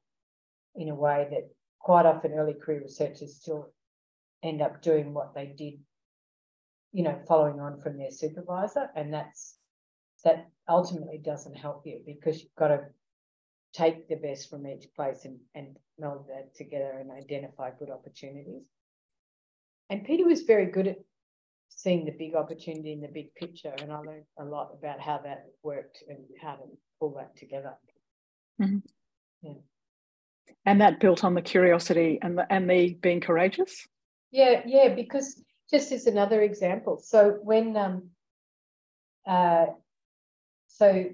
in 0.75 0.89
a 0.89 0.96
way 0.96 1.27
that 1.31 1.50
quite 1.79 2.05
often 2.05 2.34
early 2.34 2.53
career 2.53 2.81
researchers 2.81 3.36
still 3.36 3.74
end 4.43 4.62
up 4.62 4.81
doing 4.81 5.13
what 5.13 5.34
they 5.36 5.48
did, 5.48 5.79
you 6.93 7.03
know, 7.03 7.20
following 7.27 7.60
on 7.60 7.79
from 7.79 7.98
their 7.98 8.12
supervisor, 8.12 8.89
and 8.96 9.13
that's 9.13 9.58
that 10.24 10.48
ultimately 10.70 11.17
doesn't 11.17 11.55
help 11.55 11.84
you 11.86 12.00
because 12.05 12.41
you've 12.41 12.55
got 12.55 12.67
to 12.67 12.86
take 13.74 14.08
the 14.08 14.15
best 14.15 14.50
from 14.50 14.67
each 14.67 14.86
place 14.96 15.25
and, 15.25 15.39
and 15.55 15.77
meld 15.98 16.27
that 16.27 16.53
together 16.55 16.98
and 17.00 17.12
identify 17.12 17.72
good 17.72 17.89
opportunities. 17.89 18.63
And 19.91 20.05
Peter 20.05 20.25
was 20.25 20.43
very 20.43 20.67
good 20.67 20.88
at 20.88 21.00
seeing 21.67 22.05
the 22.05 22.13
big 22.13 22.33
opportunity 22.33 22.93
in 22.93 23.01
the 23.01 23.10
big 23.10 23.36
picture. 23.36 23.74
And 23.77 23.91
I 23.91 24.00
learned 24.00 24.24
a 24.39 24.45
lot 24.45 24.71
about 24.74 25.01
how 25.01 25.19
that 25.25 25.48
worked 25.63 26.01
and 26.07 26.19
how 26.41 26.53
to 26.53 26.63
pull 26.98 27.13
that 27.17 27.36
together. 27.36 27.74
Mm-hmm. 28.62 28.77
Yeah. 29.41 29.53
And 30.65 30.79
that 30.79 31.01
built 31.01 31.25
on 31.25 31.33
the 31.33 31.41
curiosity 31.41 32.19
and 32.21 32.38
the, 32.38 32.51
and 32.51 32.69
the 32.69 32.93
being 33.01 33.19
courageous? 33.19 33.86
Yeah, 34.31 34.62
yeah, 34.65 34.95
because 34.95 35.43
just 35.69 35.91
as 35.91 36.07
another 36.07 36.41
example. 36.41 37.01
So 37.03 37.39
when 37.43 37.75
um 37.75 38.10
uh 39.27 39.65
so 40.67 41.10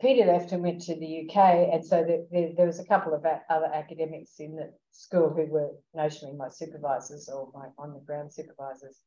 Peter 0.00 0.24
left 0.24 0.52
and 0.52 0.62
went 0.62 0.80
to 0.80 0.94
the 0.94 1.28
UK, 1.28 1.68
and 1.72 1.84
so 1.84 2.02
there, 2.02 2.24
there, 2.30 2.50
there 2.56 2.66
was 2.66 2.80
a 2.80 2.86
couple 2.86 3.12
of 3.12 3.24
other 3.50 3.66
academics 3.66 4.40
in 4.40 4.56
the 4.56 4.72
school 4.92 5.28
who 5.28 5.44
were 5.46 5.70
notionally 5.94 6.36
my 6.36 6.48
supervisors 6.48 7.28
or 7.28 7.50
my 7.54 7.66
on 7.78 7.92
the 7.92 8.00
ground 8.00 8.32
supervisors. 8.32 8.98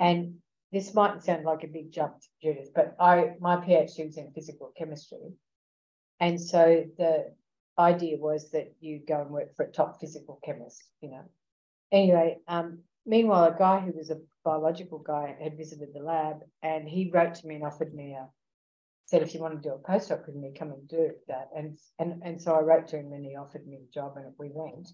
And 0.00 0.36
this 0.72 0.94
might 0.94 1.22
sound 1.22 1.44
like 1.44 1.64
a 1.64 1.68
big 1.68 1.92
jump 1.92 2.14
to 2.18 2.28
Judyth, 2.42 2.72
but 2.74 2.96
I 2.98 3.34
my 3.40 3.56
PhD 3.56 4.06
was 4.06 4.16
in 4.16 4.32
physical 4.32 4.72
chemistry, 4.76 5.34
and 6.18 6.40
so 6.40 6.84
the 6.96 7.34
idea 7.78 8.16
was 8.16 8.50
that 8.52 8.72
you 8.80 9.00
go 9.06 9.20
and 9.20 9.30
work 9.30 9.54
for 9.54 9.66
a 9.66 9.72
top 9.72 10.00
physical 10.00 10.38
chemist, 10.44 10.82
you 11.02 11.10
know. 11.10 11.24
Anyway, 11.90 12.38
um, 12.48 12.78
meanwhile, 13.04 13.44
a 13.44 13.58
guy 13.58 13.80
who 13.80 13.92
was 13.92 14.10
a 14.10 14.20
biological 14.44 14.98
guy 14.98 15.36
had 15.42 15.58
visited 15.58 15.90
the 15.92 16.00
lab, 16.00 16.38
and 16.62 16.88
he 16.88 17.10
wrote 17.10 17.34
to 17.34 17.46
me 17.46 17.56
and 17.56 17.64
offered 17.64 17.94
me 17.94 18.14
a 18.14 18.28
said, 19.12 19.20
if 19.20 19.34
you 19.34 19.40
want 19.40 19.62
to 19.62 19.68
do 19.68 19.74
a 19.74 19.90
postdoc 19.90 20.26
with 20.26 20.36
me, 20.36 20.54
come 20.58 20.72
and 20.72 20.88
do 20.88 21.10
that. 21.28 21.50
And 21.54 21.78
and 21.98 22.22
and 22.24 22.40
so 22.40 22.54
I 22.54 22.60
wrote 22.60 22.88
to 22.88 22.96
him 22.96 23.12
and 23.12 23.26
he 23.26 23.36
offered 23.36 23.66
me 23.66 23.76
a 23.76 23.92
job 23.92 24.16
and 24.16 24.32
we 24.38 24.50
went. 24.50 24.88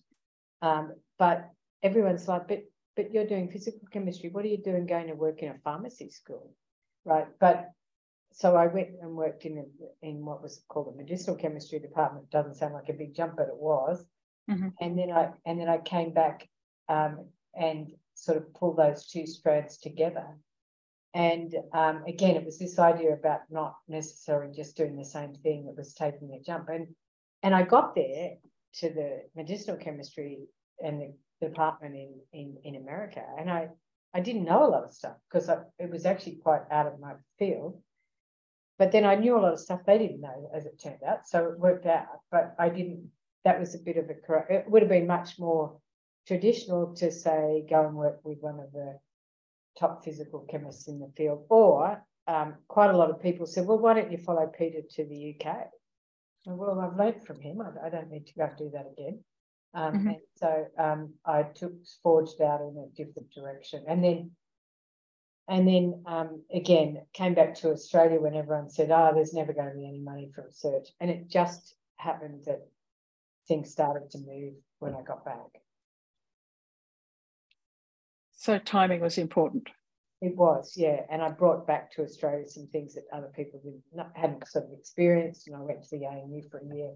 Um, 0.61 0.95
but 1.21 1.49
everyone's 1.85 2.27
like, 2.27 2.49
but 2.49 2.65
but 2.97 3.13
you're 3.13 3.29
doing 3.29 3.49
physical 3.49 3.87
chemistry. 3.93 4.31
What 4.31 4.45
are 4.45 4.49
you 4.49 4.59
doing 4.59 4.87
going 4.87 5.07
to 5.07 5.15
work 5.15 5.45
in 5.45 5.51
a 5.51 5.59
pharmacy 5.63 6.11
school? 6.11 6.53
Right. 7.05 7.29
But 7.39 7.71
so 8.33 8.57
I 8.57 8.67
went 8.67 8.89
and 9.01 9.13
worked 9.13 9.45
in 9.45 9.59
a, 9.59 10.07
in 10.07 10.25
what 10.25 10.43
was 10.43 10.65
called 10.69 10.93
the 10.93 10.97
medicinal 11.01 11.37
chemistry 11.37 11.79
department. 11.79 12.29
Doesn't 12.31 12.57
sound 12.57 12.75
like 12.75 12.89
a 12.89 12.95
big 12.95 13.15
jump, 13.15 13.37
but 13.37 13.47
it 13.47 13.57
was. 13.57 14.05
Mm-hmm. 14.51 14.71
And 14.81 14.99
then 14.99 15.13
I 15.13 15.31
and 15.47 15.61
then 15.61 15.69
I 15.69 15.79
came 15.79 16.13
back 16.13 16.49
um, 16.89 17.27
and 17.55 17.93
sort 18.15 18.39
of 18.39 18.53
pulled 18.53 18.79
those 18.79 19.07
two 19.07 19.29
strands 19.29 19.79
together 19.79 20.27
and 21.15 21.55
um, 21.73 22.05
again, 22.07 22.37
it 22.37 22.45
was 22.45 22.59
this 22.59 22.79
idea 22.79 23.13
about 23.15 23.41
not 23.51 23.77
necessarily 23.89 24.53
just 24.55 24.77
doing 24.77 24.97
the 24.97 25.05
same 25.05 25.35
thing, 25.35 25.67
it 25.67 25.77
was 25.77 25.95
taking 25.95 26.33
a 26.33 26.43
jump. 26.43 26.69
And 26.69 26.89
and 27.43 27.55
I 27.55 27.63
got 27.63 27.95
there 27.95 28.33
to 28.75 28.91
the 28.91 29.23
medicinal 29.35 29.77
chemistry 29.77 30.49
and 30.83 31.01
the 31.01 31.49
department 31.49 31.95
in, 31.95 32.15
in, 32.33 32.57
in 32.65 32.77
America. 32.77 33.23
And 33.39 33.51
I, 33.51 33.69
I 34.15 34.21
didn't 34.21 34.45
know 34.45 34.65
a 34.65 34.71
lot 34.71 34.85
of 34.85 34.93
stuff 34.93 35.17
because 35.31 35.49
it 35.79 35.91
was 35.91 36.07
actually 36.07 36.37
quite 36.37 36.63
out 36.71 36.87
of 36.87 37.01
my 37.01 37.15
field. 37.39 37.81
But 38.79 38.93
then 38.93 39.05
I 39.05 39.17
knew 39.17 39.37
a 39.37 39.41
lot 39.41 39.53
of 39.53 39.61
stuff 39.61 39.81
they 39.87 39.99
didn't 39.99 40.21
know, 40.21 40.51
as 40.55 40.67
it 40.67 40.81
turned 40.81 41.03
out. 41.07 41.29
So 41.29 41.47
it 41.47 41.59
worked 41.59 41.87
out. 41.87 42.07
But 42.31 42.55
I 42.59 42.69
didn't, 42.69 43.11
that 43.45 43.59
was 43.59 43.75
a 43.75 43.79
bit 43.79 43.97
of 43.97 44.09
a, 44.09 44.55
it 44.55 44.71
would 44.71 44.83
have 44.83 44.89
been 44.89 45.07
much 45.07 45.39
more 45.39 45.79
traditional 46.27 46.95
to 46.97 47.11
say, 47.11 47.67
go 47.69 47.87
and 47.87 47.97
work 47.97 48.21
with 48.23 48.39
one 48.41 48.61
of 48.61 48.71
the 48.73 48.99
top 49.79 50.05
physical 50.05 50.41
chemists 50.51 50.89
in 50.89 50.99
the 50.99 51.11
field. 51.17 51.45
Or 51.49 52.03
um, 52.27 52.55
quite 52.69 52.91
a 52.91 52.97
lot 52.97 53.11
of 53.11 53.23
people 53.23 53.47
said, 53.47 53.67
well, 53.67 53.79
why 53.79 53.95
don't 53.95 54.13
you 54.13 54.19
follow 54.19 54.47
Peter 54.47 54.81
to 54.97 55.05
the 55.05 55.37
UK? 55.37 55.69
Well, 56.47 56.81
I've 56.81 56.99
learned 56.99 57.27
from 57.27 57.41
him. 57.41 57.61
I, 57.61 57.87
I 57.87 57.91
don't 57.91 58.11
need 58.11 58.27
to 58.29 58.35
go 58.35 58.51
do 58.57 58.71
that 58.73 58.87
again. 58.93 59.23
Um, 59.75 59.95
mm-hmm. 59.95 60.09
And 60.09 60.17
so 60.37 60.67
um, 60.79 61.15
I 61.25 61.43
took 61.43 61.73
forged 62.03 62.41
out 62.41 62.61
in 62.61 62.77
a 62.79 62.97
different 62.97 63.31
direction, 63.33 63.85
and 63.87 64.03
then 64.03 64.31
and 65.47 65.69
then 65.69 66.03
um, 66.07 66.43
again 66.53 67.03
came 67.13 67.35
back 67.35 67.55
to 67.57 67.73
Australia 67.73 68.19
when 68.19 68.35
everyone 68.35 68.71
said, 68.71 68.91
"Oh, 68.91 69.13
there's 69.15 69.35
never 69.35 69.53
going 69.53 69.69
to 69.69 69.77
be 69.77 69.87
any 69.87 70.01
money 70.01 70.31
for 70.35 70.45
research," 70.45 70.89
and 71.01 71.11
it 71.11 71.29
just 71.29 71.75
happened 71.97 72.45
that 72.47 72.67
things 73.47 73.71
started 73.71 74.11
to 74.11 74.19
move 74.19 74.55
when 74.79 74.95
I 74.95 75.03
got 75.03 75.25
back. 75.25 75.61
So 78.39 78.57
timing 78.57 79.01
was 79.01 79.19
important. 79.19 79.69
It 80.21 80.37
was, 80.37 80.75
yeah. 80.77 81.01
And 81.11 81.21
I 81.21 81.31
brought 81.31 81.67
back 81.67 81.91
to 81.93 82.03
Australia 82.03 82.49
some 82.49 82.69
things 82.69 82.95
that 82.95 83.05
other 83.13 83.33
people 83.35 83.61
not, 83.93 84.13
hadn't 84.15 84.47
sort 84.47 84.67
of 84.67 84.73
experienced. 84.73 85.49
And 85.49 85.57
I 85.57 85.61
went 85.61 85.83
to 85.83 85.99
the 85.99 86.07
ANU 86.07 86.43
for 86.49 86.59
a 86.59 86.75
year. 86.75 86.95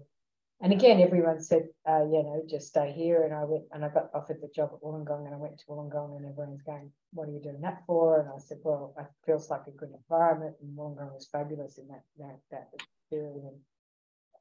And 0.61 0.71
again, 0.71 1.01
everyone 1.01 1.41
said, 1.41 1.63
uh, 1.87 2.05
you 2.05 2.23
know, 2.23 2.41
just 2.49 2.67
stay 2.67 2.93
here. 2.93 3.23
And 3.23 3.33
I 3.33 3.43
went 3.43 3.65
and 3.73 3.83
I 3.83 3.89
got 3.89 4.09
offered 4.13 4.39
the 4.41 4.47
job 4.55 4.71
at 4.73 4.81
Wollongong 4.81 5.25
and 5.25 5.35
I 5.35 5.37
went 5.37 5.57
to 5.57 5.65
Wollongong 5.65 6.15
and 6.15 6.25
everyone's 6.25 6.61
going, 6.61 6.89
what 7.11 7.27
are 7.27 7.31
you 7.31 7.41
doing 7.41 7.59
that 7.61 7.83
for? 7.85 8.21
And 8.21 8.29
I 8.29 8.39
said, 8.39 8.59
well, 8.63 8.95
it 8.97 9.07
feels 9.25 9.49
like 9.49 9.67
a 9.67 9.71
good 9.71 9.89
environment. 9.91 10.55
And 10.61 10.77
Wollongong 10.77 11.13
was 11.13 11.27
fabulous 11.29 11.77
in 11.77 11.89
that, 11.89 12.03
that, 12.19 12.39
that 12.51 12.69
period. 13.09 13.43
And 13.43 13.57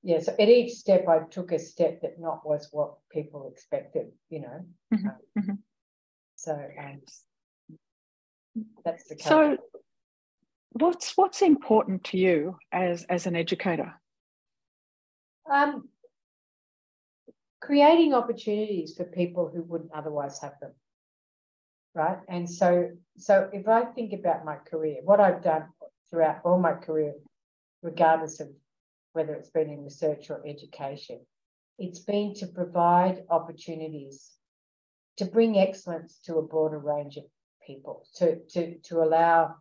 yeah, 0.05 0.21
so 0.21 0.37
at 0.39 0.49
each 0.49 0.75
step, 0.75 1.09
I 1.09 1.21
took 1.31 1.51
a 1.51 1.59
step 1.59 2.03
that 2.03 2.21
not 2.21 2.47
was 2.47 2.69
what 2.71 2.95
people 3.11 3.51
expected, 3.53 4.13
you 4.31 4.43
know. 4.43 4.61
Mm-hmm. 4.95 5.09
Um, 5.09 5.17
mm-hmm. 5.39 5.55
So 6.43 6.61
um, 6.77 7.01
that's 8.85 9.05
the 9.05 9.15
case. 9.15 9.29
So 9.29 9.59
what's 10.73 11.17
what's 11.17 11.41
important 11.41 12.03
to 12.05 12.19
you 12.19 12.59
as 12.73 13.05
as 13.05 13.27
an 13.27 13.37
educator? 13.37 13.95
Um, 15.49 15.89
creating 17.61 18.13
opportunities 18.13 18.97
for 18.97 19.05
people 19.05 19.53
who 19.55 19.63
wouldn't 19.63 19.93
otherwise 19.95 20.41
have 20.41 20.59
them. 20.61 20.73
Right. 21.95 22.19
And 22.29 22.51
so, 22.51 22.91
so 23.19 23.49
if 23.53 23.69
I 23.69 23.85
think 23.85 24.13
about 24.13 24.45
my 24.45 24.57
career, 24.57 24.97
what 25.05 25.21
I've 25.21 25.43
done 25.43 25.67
throughout 26.11 26.41
all 26.45 26.59
my 26.59 26.73
career, 26.73 27.15
regardless 27.83 28.41
of 28.41 28.49
whether 29.13 29.35
it's 29.35 29.51
been 29.51 29.69
in 29.69 29.85
research 29.85 30.31
or 30.31 30.45
education, 30.47 31.21
it's 31.79 32.01
been 32.01 32.35
to 32.35 32.47
provide 32.47 33.25
opportunities 33.31 34.33
to 35.19 35.25
bring 35.25 35.59
excellence 35.59 36.19
to 36.25 36.37
a 36.37 36.43
broader 36.43 36.79
range 36.79 37.17
of 37.17 37.25
people, 37.67 38.07
to, 38.17 38.39
to, 38.51 38.79
to 38.79 39.03
allow 39.03 39.57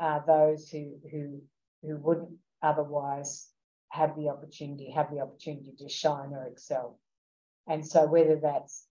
uh, 0.00 0.20
those 0.26 0.68
who, 0.68 0.94
who, 1.10 1.40
who 1.82 1.96
wouldn't 1.96 2.30
otherwise 2.62 3.48
have 3.88 4.16
the 4.16 4.28
opportunity, 4.28 4.90
have 4.90 5.10
the 5.10 5.20
opportunity 5.20 5.72
to 5.78 5.88
shine 5.88 6.32
or 6.32 6.46
excel. 6.46 6.98
And 7.68 7.86
so 7.86 8.06
whether 8.06 8.36
that's 8.36 8.86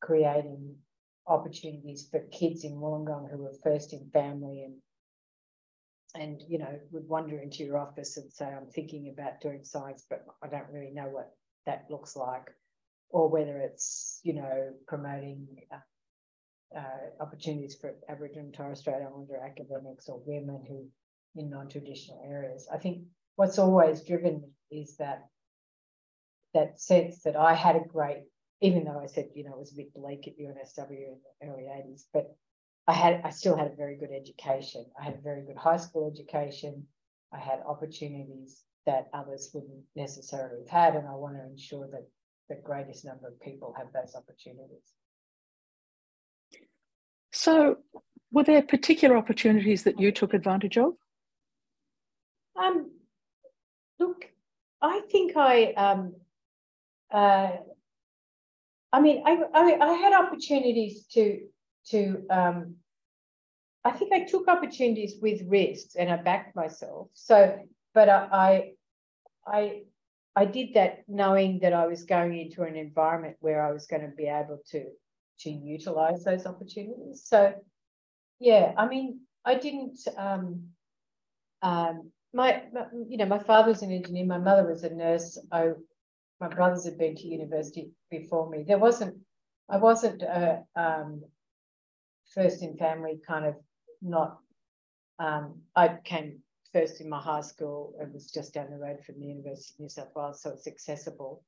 creating 0.00 0.76
opportunities 1.26 2.08
for 2.10 2.20
kids 2.32 2.64
in 2.64 2.72
Wollongong 2.72 3.30
who 3.30 3.46
are 3.46 3.54
first 3.62 3.92
in 3.92 4.10
family 4.12 4.64
and 4.64 4.74
and 6.14 6.42
you 6.46 6.58
know 6.58 6.78
would 6.90 7.08
wander 7.08 7.38
into 7.38 7.64
your 7.64 7.78
office 7.78 8.16
and 8.16 8.30
say 8.30 8.44
I'm 8.44 8.66
thinking 8.66 9.08
about 9.08 9.40
doing 9.40 9.64
science 9.64 10.04
but 10.10 10.24
I 10.42 10.48
don't 10.48 10.70
really 10.70 10.90
know 10.90 11.08
what 11.08 11.30
that 11.64 11.86
looks 11.88 12.16
like 12.16 12.50
or 13.12 13.28
whether 13.28 13.58
it's 13.58 14.20
you 14.24 14.32
know 14.32 14.72
promoting 14.88 15.46
uh, 15.70 16.78
uh, 16.78 17.22
opportunities 17.22 17.76
for 17.76 17.94
Aboriginal 18.08 18.46
and 18.46 18.54
Torres 18.54 18.80
Strait 18.80 18.96
Islander 18.96 19.36
academics 19.36 20.08
or 20.08 20.22
women 20.26 20.64
who 20.66 20.88
in 21.34 21.50
non-traditional 21.50 22.22
areas. 22.26 22.68
I 22.72 22.78
think 22.78 23.04
what's 23.36 23.58
always 23.58 24.02
driven 24.02 24.42
me 24.70 24.80
is 24.80 24.96
that 24.96 25.26
that 26.54 26.80
sense 26.80 27.22
that 27.22 27.36
I 27.36 27.54
had 27.54 27.76
a 27.76 27.80
great, 27.80 28.24
even 28.60 28.84
though 28.84 29.00
I 29.00 29.06
said 29.06 29.28
you 29.34 29.44
know 29.44 29.54
it 29.54 29.60
was 29.60 29.72
a 29.72 29.76
bit 29.76 29.94
bleak 29.94 30.26
at 30.26 30.38
UNSW 30.38 30.90
in 30.90 31.18
the 31.40 31.48
early 31.48 31.64
80s, 31.64 32.04
but 32.12 32.34
I 32.86 32.92
had 32.94 33.20
I 33.24 33.30
still 33.30 33.56
had 33.56 33.70
a 33.70 33.76
very 33.76 33.96
good 33.96 34.10
education. 34.10 34.86
I 34.98 35.04
had 35.04 35.14
a 35.14 35.22
very 35.22 35.42
good 35.42 35.56
high 35.56 35.76
school 35.76 36.10
education. 36.10 36.86
I 37.32 37.38
had 37.38 37.60
opportunities 37.66 38.62
that 38.84 39.08
others 39.14 39.50
wouldn't 39.54 39.84
necessarily 39.94 40.58
have 40.60 40.68
had, 40.68 40.96
and 40.96 41.06
I 41.06 41.14
want 41.14 41.36
to 41.36 41.44
ensure 41.44 41.88
that 41.92 42.08
the 42.48 42.56
greatest 42.56 43.04
number 43.04 43.28
of 43.28 43.40
people 43.40 43.74
have 43.76 43.88
those 43.92 44.14
opportunities. 44.14 44.92
So, 47.32 47.78
were 48.30 48.44
there 48.44 48.62
particular 48.62 49.16
opportunities 49.16 49.84
that 49.84 49.98
you 49.98 50.12
took 50.12 50.34
advantage 50.34 50.76
of? 50.78 50.94
Um, 52.56 52.90
look, 53.98 54.26
I 54.80 55.00
think 55.10 55.36
I, 55.36 55.72
um, 55.72 56.14
uh, 57.10 57.52
I 58.92 59.00
mean, 59.00 59.22
I, 59.24 59.38
I, 59.54 59.78
I 59.80 59.92
had 59.94 60.12
opportunities 60.12 61.06
to, 61.12 61.40
to, 61.90 62.22
um, 62.30 62.76
I 63.84 63.90
think 63.90 64.12
I 64.12 64.24
took 64.24 64.48
opportunities 64.48 65.14
with 65.20 65.42
risks 65.46 65.96
and 65.96 66.10
I 66.10 66.16
backed 66.16 66.54
myself. 66.54 67.08
So, 67.14 67.58
but 67.94 68.08
I, 68.08 68.28
I, 68.32 68.72
I 69.46 69.82
I 70.34 70.44
did 70.46 70.74
that 70.74 71.04
knowing 71.08 71.58
that 71.60 71.72
I 71.72 71.86
was 71.86 72.04
going 72.04 72.38
into 72.38 72.62
an 72.62 72.76
environment 72.76 73.36
where 73.40 73.66
I 73.66 73.72
was 73.72 73.86
going 73.86 74.02
to 74.02 74.16
be 74.16 74.26
able 74.26 74.60
to 74.70 74.86
to 75.40 75.50
utilize 75.50 76.24
those 76.24 76.46
opportunities. 76.46 77.24
So, 77.24 77.54
yeah, 78.38 78.72
I 78.76 78.86
mean, 78.86 79.20
I 79.44 79.56
didn't. 79.56 79.98
Um, 80.16 80.68
um, 81.62 82.10
my, 82.34 82.62
my, 82.72 82.86
you 83.08 83.18
know, 83.18 83.26
my 83.26 83.38
father 83.38 83.70
was 83.70 83.82
an 83.82 83.92
engineer. 83.92 84.24
My 84.24 84.38
mother 84.38 84.66
was 84.66 84.84
a 84.84 84.94
nurse. 84.94 85.38
I, 85.50 85.70
my 86.40 86.48
brothers 86.48 86.84
had 86.84 86.98
been 86.98 87.14
to 87.16 87.26
university 87.26 87.90
before 88.10 88.48
me. 88.48 88.64
There 88.66 88.78
wasn't. 88.78 89.16
I 89.68 89.76
wasn't 89.76 90.22
a 90.22 90.62
um, 90.76 91.22
first 92.34 92.62
in 92.62 92.76
family 92.76 93.20
kind 93.26 93.46
of 93.46 93.54
not. 94.00 94.38
Um, 95.18 95.62
I 95.76 95.98
came 96.04 96.40
first 96.72 97.00
in 97.00 97.08
my 97.08 97.20
high 97.20 97.40
school. 97.40 97.94
It 98.00 98.12
was 98.12 98.30
just 98.30 98.54
down 98.54 98.70
the 98.70 98.78
road 98.78 99.04
from 99.04 99.18
the 99.18 99.26
University 99.26 99.74
of 99.74 99.80
New 99.80 99.88
South 99.88 100.08
Wales, 100.14 100.42
so 100.42 100.50
it's 100.50 100.66
accessible. 100.66 101.42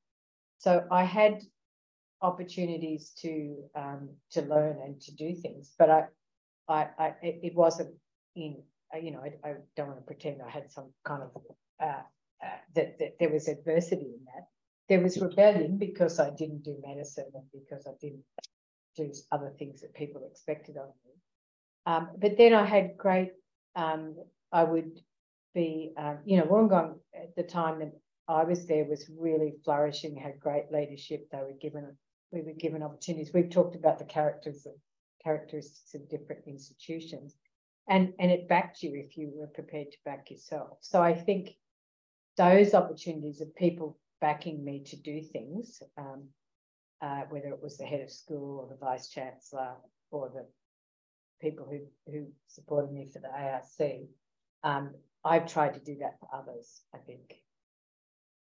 So 0.58 0.84
I 0.90 1.04
had 1.04 1.42
opportunities 2.20 3.10
to 3.20 3.56
um, 3.74 4.10
to 4.32 4.42
learn 4.42 4.78
and 4.84 5.00
to 5.02 5.14
do 5.14 5.34
things, 5.34 5.72
but 5.78 5.90
I, 5.90 6.04
I, 6.68 6.88
I 6.98 7.14
it 7.22 7.54
wasn't 7.54 7.94
in 8.34 8.62
you 9.00 9.10
know 9.10 9.20
I, 9.20 9.48
I, 9.48 9.54
don't 9.76 9.88
want 9.88 9.98
to 9.98 10.06
pretend 10.06 10.40
I 10.40 10.50
had 10.50 10.70
some 10.70 10.92
kind 11.04 11.22
of 11.22 11.30
uh, 11.82 11.84
uh, 11.84 12.46
that, 12.74 12.98
that 12.98 13.18
there 13.18 13.30
was 13.30 13.48
adversity 13.48 14.06
in 14.06 14.24
that. 14.26 14.46
There 14.88 15.00
was 15.00 15.20
rebellion 15.20 15.78
because 15.78 16.20
I 16.20 16.30
didn't 16.30 16.62
do 16.62 16.76
medicine 16.86 17.30
and 17.34 17.44
because 17.52 17.86
I 17.86 17.92
didn't 18.00 18.24
do 18.96 19.12
other 19.32 19.52
things 19.58 19.80
that 19.80 19.94
people 19.94 20.22
expected 20.30 20.76
of 20.76 20.88
me. 21.04 21.12
Um, 21.86 22.10
but 22.18 22.36
then 22.36 22.54
I 22.54 22.64
had 22.64 22.96
great 22.96 23.32
um, 23.76 24.14
I 24.52 24.62
would 24.62 25.00
be, 25.54 25.92
um, 25.96 26.18
you 26.24 26.36
know, 26.36 26.44
Wollongong 26.44 26.98
at 27.14 27.34
the 27.36 27.42
time 27.42 27.78
that 27.78 27.92
I 28.28 28.44
was 28.44 28.66
there 28.66 28.84
was 28.84 29.10
really 29.18 29.54
flourishing, 29.64 30.16
had 30.16 30.40
great 30.40 30.72
leadership. 30.72 31.28
They 31.30 31.38
were 31.38 31.58
given, 31.60 31.96
we 32.32 32.42
were 32.42 32.52
given 32.52 32.82
opportunities. 32.82 33.32
We've 33.32 33.50
talked 33.50 33.76
about 33.76 33.98
the 33.98 34.04
characters 34.04 34.66
of 34.66 34.72
characteristics 35.22 35.94
of 35.94 36.08
different 36.08 36.42
institutions, 36.46 37.34
and 37.88 38.12
and 38.18 38.30
it 38.30 38.48
backed 38.48 38.82
you 38.82 38.94
if 38.94 39.16
you 39.16 39.32
were 39.34 39.46
prepared 39.46 39.90
to 39.92 39.98
back 40.04 40.30
yourself. 40.30 40.78
So 40.80 41.02
I 41.02 41.14
think 41.14 41.50
those 42.36 42.74
opportunities 42.74 43.40
of 43.40 43.54
people 43.54 43.98
backing 44.20 44.64
me 44.64 44.82
to 44.84 44.96
do 44.96 45.22
things, 45.22 45.82
um, 45.96 46.24
uh, 47.02 47.22
whether 47.28 47.48
it 47.48 47.62
was 47.62 47.76
the 47.76 47.84
head 47.84 48.00
of 48.00 48.10
school 48.10 48.60
or 48.60 48.68
the 48.68 48.84
vice 48.84 49.08
chancellor 49.08 49.74
or 50.10 50.30
the 50.30 50.46
people 51.40 51.66
who 51.70 51.80
who 52.10 52.26
supported 52.48 52.90
me 52.90 53.06
for 53.12 53.18
the 53.18 53.28
ARC, 53.28 53.64
um, 54.62 54.94
I've 55.24 55.46
tried 55.46 55.74
to 55.74 55.80
do 55.80 55.96
that 56.00 56.18
for 56.20 56.28
others, 56.34 56.82
I 56.94 56.98
think, 56.98 57.34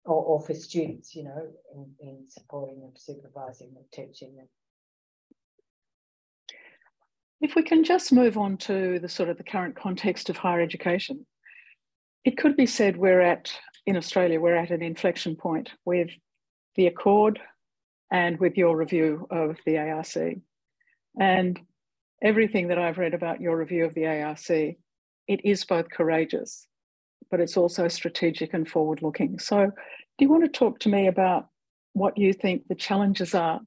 or, 0.05 0.23
or 0.23 0.41
for 0.41 0.53
students, 0.53 1.15
you 1.15 1.23
know, 1.23 1.47
in, 1.73 1.91
in 1.99 2.25
supporting 2.27 2.81
them, 2.81 2.91
supervising 2.95 3.73
them, 3.73 3.83
teaching 3.91 4.35
them. 4.35 4.47
If 7.41 7.55
we 7.55 7.63
can 7.63 7.83
just 7.83 8.13
move 8.13 8.37
on 8.37 8.57
to 8.57 8.99
the 8.99 9.09
sort 9.09 9.29
of 9.29 9.37
the 9.37 9.43
current 9.43 9.75
context 9.75 10.29
of 10.29 10.37
higher 10.37 10.61
education, 10.61 11.25
it 12.23 12.37
could 12.37 12.55
be 12.55 12.65
said 12.65 12.97
we're 12.97 13.21
at, 13.21 13.53
in 13.85 13.95
Australia, 13.95 14.39
we're 14.39 14.55
at 14.55 14.71
an 14.71 14.81
inflection 14.81 15.35
point 15.35 15.71
with 15.85 16.09
the 16.75 16.87
Accord 16.87 17.39
and 18.11 18.39
with 18.39 18.57
your 18.57 18.75
review 18.75 19.27
of 19.29 19.57
the 19.65 19.77
ARC. 19.77 20.37
And 21.19 21.59
everything 22.21 22.67
that 22.67 22.79
I've 22.79 22.97
read 22.97 23.13
about 23.13 23.41
your 23.41 23.57
review 23.57 23.85
of 23.85 23.93
the 23.93 24.07
ARC 24.07 24.77
it 25.27 25.43
is 25.43 25.65
both 25.65 25.89
courageous, 25.89 26.67
but 27.29 27.39
it's 27.39 27.57
also 27.57 27.87
strategic 27.87 28.53
and 28.53 28.67
forward 28.67 29.01
looking. 29.01 29.39
So, 29.39 29.65
do 29.65 30.25
you 30.25 30.29
want 30.29 30.43
to 30.43 30.49
talk 30.49 30.79
to 30.79 30.89
me 30.89 31.07
about 31.07 31.47
what 31.93 32.17
you 32.17 32.33
think 32.33 32.67
the 32.67 32.75
challenges 32.75 33.35
are 33.35 33.59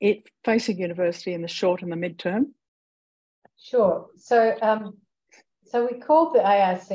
it 0.00 0.28
facing 0.44 0.78
university 0.78 1.32
in 1.32 1.42
the 1.42 1.48
short 1.48 1.82
and 1.82 1.92
the 1.92 1.96
midterm? 1.96 2.46
Sure. 3.56 4.08
So, 4.16 4.56
um, 4.60 4.98
so 5.64 5.86
we 5.90 6.00
called 6.00 6.34
the 6.34 6.44
ARC 6.44 6.90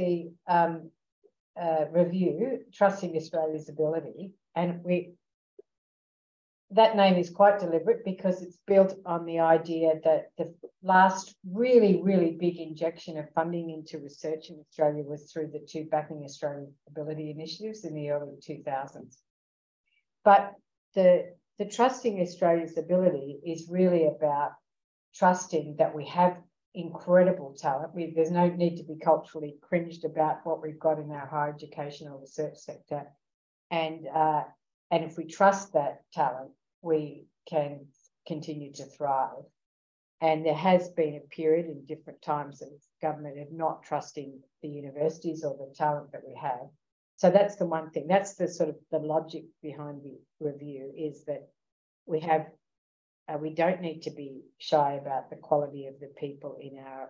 um, 0.47 0.91
uh, 1.59 1.85
review 1.91 2.59
"Trusting 2.73 3.15
Australia's 3.15 3.69
Ability," 3.69 4.33
and 4.55 4.83
we 4.83 5.13
that 6.71 6.97
name 6.97 7.15
is 7.15 7.29
quite 7.29 7.59
deliberate 7.59 8.03
because 8.03 8.41
it's 8.41 8.57
built 8.67 8.93
on 9.05 9.25
the 9.25 9.39
idea 9.39 9.93
that 10.03 10.31
the 10.37 10.53
last 10.83 11.33
really, 11.49 12.01
really 12.01 12.31
big 12.31 12.57
injection 12.57 13.17
of 13.17 13.31
funding 13.33 13.69
into 13.69 14.03
research 14.03 14.49
in 14.49 14.59
Australia 14.59 15.03
was 15.03 15.31
through 15.31 15.49
the 15.53 15.65
two 15.65 15.85
Backing 15.85 16.23
Australian 16.25 16.73
Ability 16.89 17.31
initiatives 17.31 17.85
in 17.85 17.93
the 17.93 18.09
early 18.09 18.33
2000s. 18.45 19.15
But 20.25 20.55
the, 20.93 21.33
the 21.57 21.65
trusting 21.65 22.19
Australia's 22.19 22.77
ability 22.77 23.39
is 23.45 23.69
really 23.69 24.05
about 24.05 24.51
trusting 25.15 25.77
that 25.79 25.95
we 25.95 26.05
have 26.07 26.37
incredible 26.73 27.55
talent. 27.57 27.95
We, 27.95 28.11
there's 28.13 28.29
no 28.29 28.49
need 28.49 28.75
to 28.77 28.83
be 28.83 28.97
culturally 29.01 29.55
cringed 29.61 30.03
about 30.03 30.45
what 30.45 30.61
we've 30.61 30.79
got 30.79 30.99
in 30.99 31.11
our 31.11 31.27
higher 31.27 31.53
education 31.53 32.09
or 32.09 32.19
research 32.19 32.57
sector. 32.57 33.05
And 33.71 34.05
uh, 34.13 34.43
and 34.91 35.03
if 35.03 35.17
we 35.17 35.25
trust 35.25 35.73
that 35.73 36.01
talent, 36.13 36.51
we 36.81 37.25
can 37.49 37.85
continue 38.27 38.73
to 38.73 38.85
thrive. 38.85 39.43
And 40.19 40.45
there 40.45 40.55
has 40.55 40.89
been 40.89 41.15
a 41.15 41.35
period 41.35 41.67
in 41.67 41.85
different 41.85 42.21
times 42.21 42.61
of 42.61 42.69
government 43.01 43.39
of 43.39 43.51
not 43.51 43.83
trusting 43.83 44.39
the 44.61 44.67
universities 44.67 45.43
or 45.43 45.55
the 45.55 45.73
talent 45.75 46.11
that 46.11 46.23
we 46.27 46.35
have. 46.41 46.67
So 47.17 47.29
that's 47.29 47.55
the 47.55 47.65
one 47.65 47.91
thing. 47.91 48.07
That's 48.07 48.35
the 48.35 48.47
sort 48.47 48.69
of 48.69 48.75
the 48.91 48.99
logic 48.99 49.45
behind 49.61 50.01
the 50.03 50.19
review 50.39 50.91
is 50.97 51.23
that 51.25 51.47
we 52.05 52.19
have 52.21 52.47
uh, 53.27 53.37
we 53.37 53.53
don't 53.53 53.81
need 53.81 54.03
to 54.03 54.11
be 54.11 54.41
shy 54.57 54.93
about 54.93 55.29
the 55.29 55.35
quality 55.35 55.87
of 55.87 55.99
the 55.99 56.11
people 56.17 56.57
in 56.61 56.79
our 56.79 57.09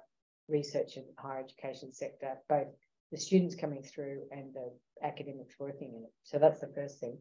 research 0.50 0.98
and 0.98 1.06
higher 1.20 1.44
education 1.44 1.94
sector, 1.94 2.34
both 2.50 2.68
the 3.12 3.18
students 3.18 3.56
coming 3.56 3.84
through 3.84 4.24
and 4.32 4.54
the 4.54 4.72
academics 5.04 5.56
working 5.60 5.94
in 5.94 6.04
it. 6.04 6.14
So 6.24 6.40
that's 6.40 6.60
the 6.60 6.72
first 6.74 7.00
thing. 7.00 7.20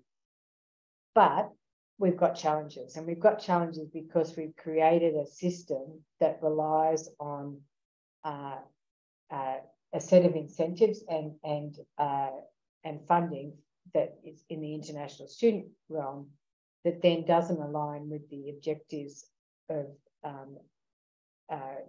But 1.15 1.51
we've 1.99 2.17
got 2.17 2.37
challenges, 2.37 2.97
and 2.97 3.07
we've 3.07 3.21
got 3.21 3.41
challenges 3.41 3.89
because 3.89 4.37
we've 4.37 4.57
created 4.57 5.15
a 5.15 5.27
system 5.27 6.01
that 6.21 6.39
relies 6.43 7.09
on 7.19 7.61
uh, 8.25 8.59
uh, 9.31 9.57
a 9.93 10.01
set 10.01 10.25
of 10.25 10.35
incentives 10.35 11.03
and 11.09 11.33
and 11.45 11.77
uh, 11.99 12.31
and 12.85 13.01
funding 13.07 13.53
that 13.95 14.17
is 14.25 14.45
in 14.51 14.61
the 14.61 14.75
international 14.75 15.29
student 15.29 15.67
realm 15.89 16.29
that 16.85 17.03
then 17.03 17.25
doesn't 17.25 17.61
align 17.61 18.09
with 18.09 18.29
the 18.31 18.51
objectives 18.51 19.27
of 19.69 19.87
um, 20.23 20.57
uh, 21.51 21.81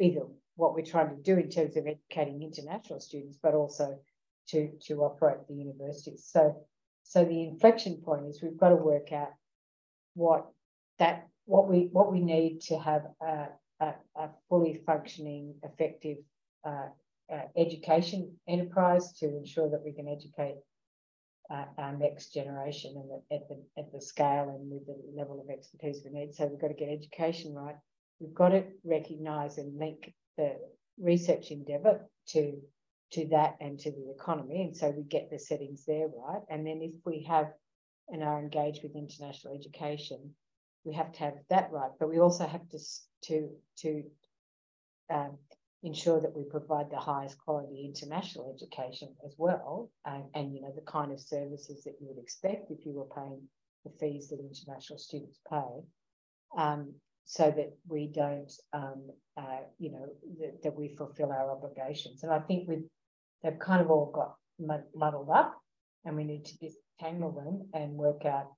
either 0.00 0.22
what 0.56 0.74
we're 0.74 0.84
trying 0.84 1.14
to 1.14 1.22
do 1.22 1.38
in 1.38 1.48
terms 1.48 1.76
of 1.76 1.86
educating 1.86 2.42
international 2.42 3.00
students, 3.00 3.38
but 3.42 3.54
also 3.54 3.98
to, 4.48 4.70
to 4.80 5.02
operate 5.02 5.46
the 5.48 5.54
universities. 5.54 6.28
So, 6.30 6.56
so 7.04 7.24
the 7.24 7.44
inflection 7.44 7.96
point 8.04 8.26
is 8.26 8.42
we've 8.42 8.58
got 8.58 8.70
to 8.70 8.76
work 8.76 9.12
out 9.12 9.30
what 10.14 10.46
that 10.98 11.28
what 11.46 11.68
we 11.68 11.88
what 11.92 12.12
we 12.12 12.20
need 12.20 12.60
to 12.60 12.78
have 12.78 13.02
a, 13.20 13.48
a, 13.80 13.94
a 14.16 14.28
fully 14.48 14.80
functioning, 14.86 15.54
effective 15.62 16.18
uh, 16.64 16.88
uh, 17.32 17.42
education 17.56 18.36
enterprise 18.48 19.12
to 19.12 19.26
ensure 19.26 19.70
that 19.70 19.82
we 19.84 19.92
can 19.92 20.08
educate 20.08 20.56
uh, 21.50 21.64
our 21.78 21.96
next 21.96 22.32
generation 22.32 22.94
and 22.96 23.40
at 23.40 23.48
the 23.48 23.62
at 23.78 23.92
the 23.92 24.00
scale 24.00 24.56
and 24.56 24.70
with 24.70 24.86
the 24.86 24.96
level 25.16 25.40
of 25.40 25.50
expertise 25.50 26.02
we 26.04 26.12
need. 26.12 26.34
So 26.34 26.46
we've 26.46 26.60
got 26.60 26.68
to 26.68 26.74
get 26.74 26.88
education 26.88 27.54
right. 27.54 27.76
We've 28.20 28.34
got 28.34 28.50
to 28.50 28.64
recognise 28.84 29.58
and 29.58 29.78
link 29.78 30.12
the 30.36 30.56
research 30.98 31.50
endeavour 31.50 32.08
to 32.28 32.60
to 33.12 33.26
that 33.28 33.56
and 33.60 33.78
to 33.80 33.90
the 33.90 34.14
economy. 34.16 34.62
And 34.62 34.76
so 34.76 34.90
we 34.90 35.02
get 35.02 35.30
the 35.30 35.38
settings 35.38 35.84
there 35.84 36.06
right. 36.06 36.42
And 36.48 36.64
then 36.64 36.80
if 36.80 36.94
we 37.04 37.26
have 37.28 37.48
and 38.10 38.22
are 38.22 38.38
engaged 38.38 38.82
with 38.82 38.96
international 38.96 39.54
education, 39.54 40.34
we 40.84 40.94
have 40.94 41.12
to 41.12 41.20
have 41.20 41.34
that 41.48 41.70
right. 41.70 41.90
But 41.98 42.08
we 42.08 42.18
also 42.18 42.46
have 42.46 42.68
to 42.70 42.78
to 43.24 43.50
to 43.78 44.02
um, 45.10 45.38
ensure 45.82 46.20
that 46.20 46.36
we 46.36 46.44
provide 46.44 46.90
the 46.90 46.98
highest 46.98 47.38
quality 47.38 47.84
international 47.84 48.52
education 48.54 49.08
as 49.24 49.34
well, 49.38 49.90
and, 50.04 50.24
and 50.34 50.54
you 50.54 50.60
know 50.62 50.72
the 50.74 50.90
kind 50.90 51.12
of 51.12 51.20
services 51.20 51.84
that 51.84 51.94
you 52.00 52.08
would 52.08 52.22
expect 52.22 52.70
if 52.70 52.84
you 52.84 52.92
were 52.92 53.14
paying 53.14 53.42
the 53.84 53.90
fees 53.98 54.28
that 54.28 54.40
international 54.40 54.98
students 54.98 55.38
pay. 55.48 55.82
Um, 56.56 56.94
so 57.26 57.44
that 57.44 57.72
we 57.86 58.08
don't, 58.08 58.52
um, 58.72 59.08
uh, 59.36 59.60
you 59.78 59.92
know, 59.92 60.08
that, 60.40 60.62
that, 60.64 60.76
we 60.76 60.96
fulfill 60.96 61.30
our 61.30 61.52
obligations. 61.52 62.24
And 62.24 62.32
I 62.32 62.40
think 62.40 62.68
we 62.68 62.82
they've 63.40 63.58
kind 63.58 63.80
of 63.80 63.88
all 63.88 64.10
got 64.12 64.34
muddled 64.94 65.30
up, 65.30 65.56
and 66.04 66.16
we 66.16 66.24
need 66.24 66.44
to 66.46 66.58
disentangle 67.00 67.32
them 67.32 67.68
and 67.74 67.92
work 67.92 68.24
out 68.24 68.52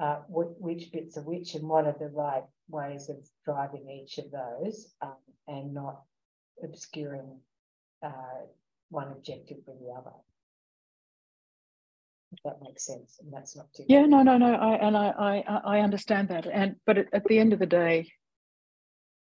uh, 0.00 0.20
which 0.28 0.90
bits 0.92 1.18
are 1.18 1.22
which 1.22 1.54
and 1.54 1.68
what 1.68 1.86
are 1.86 1.96
the 1.98 2.08
right 2.08 2.44
ways 2.68 3.10
of 3.10 3.16
driving 3.44 3.88
each 3.90 4.16
of 4.18 4.30
those, 4.30 4.94
um, 5.02 5.16
and 5.46 5.74
not 5.74 6.02
obscuring 6.62 7.38
uh, 8.02 8.46
one 8.88 9.08
objective 9.08 9.58
with 9.66 9.78
the 9.78 9.92
other. 9.92 10.16
If 12.32 12.38
that 12.44 12.62
makes 12.62 12.86
sense 12.86 13.18
and 13.20 13.32
that's 13.32 13.56
not 13.56 13.66
too 13.74 13.82
yeah 13.88 14.06
no 14.06 14.22
no 14.22 14.38
no 14.38 14.54
i 14.54 14.76
and 14.76 14.96
i 14.96 15.08
i 15.18 15.60
i 15.64 15.80
understand 15.80 16.28
that 16.28 16.46
and 16.46 16.76
but 16.86 16.96
at 17.12 17.24
the 17.24 17.40
end 17.40 17.52
of 17.52 17.58
the 17.58 17.66
day 17.66 18.08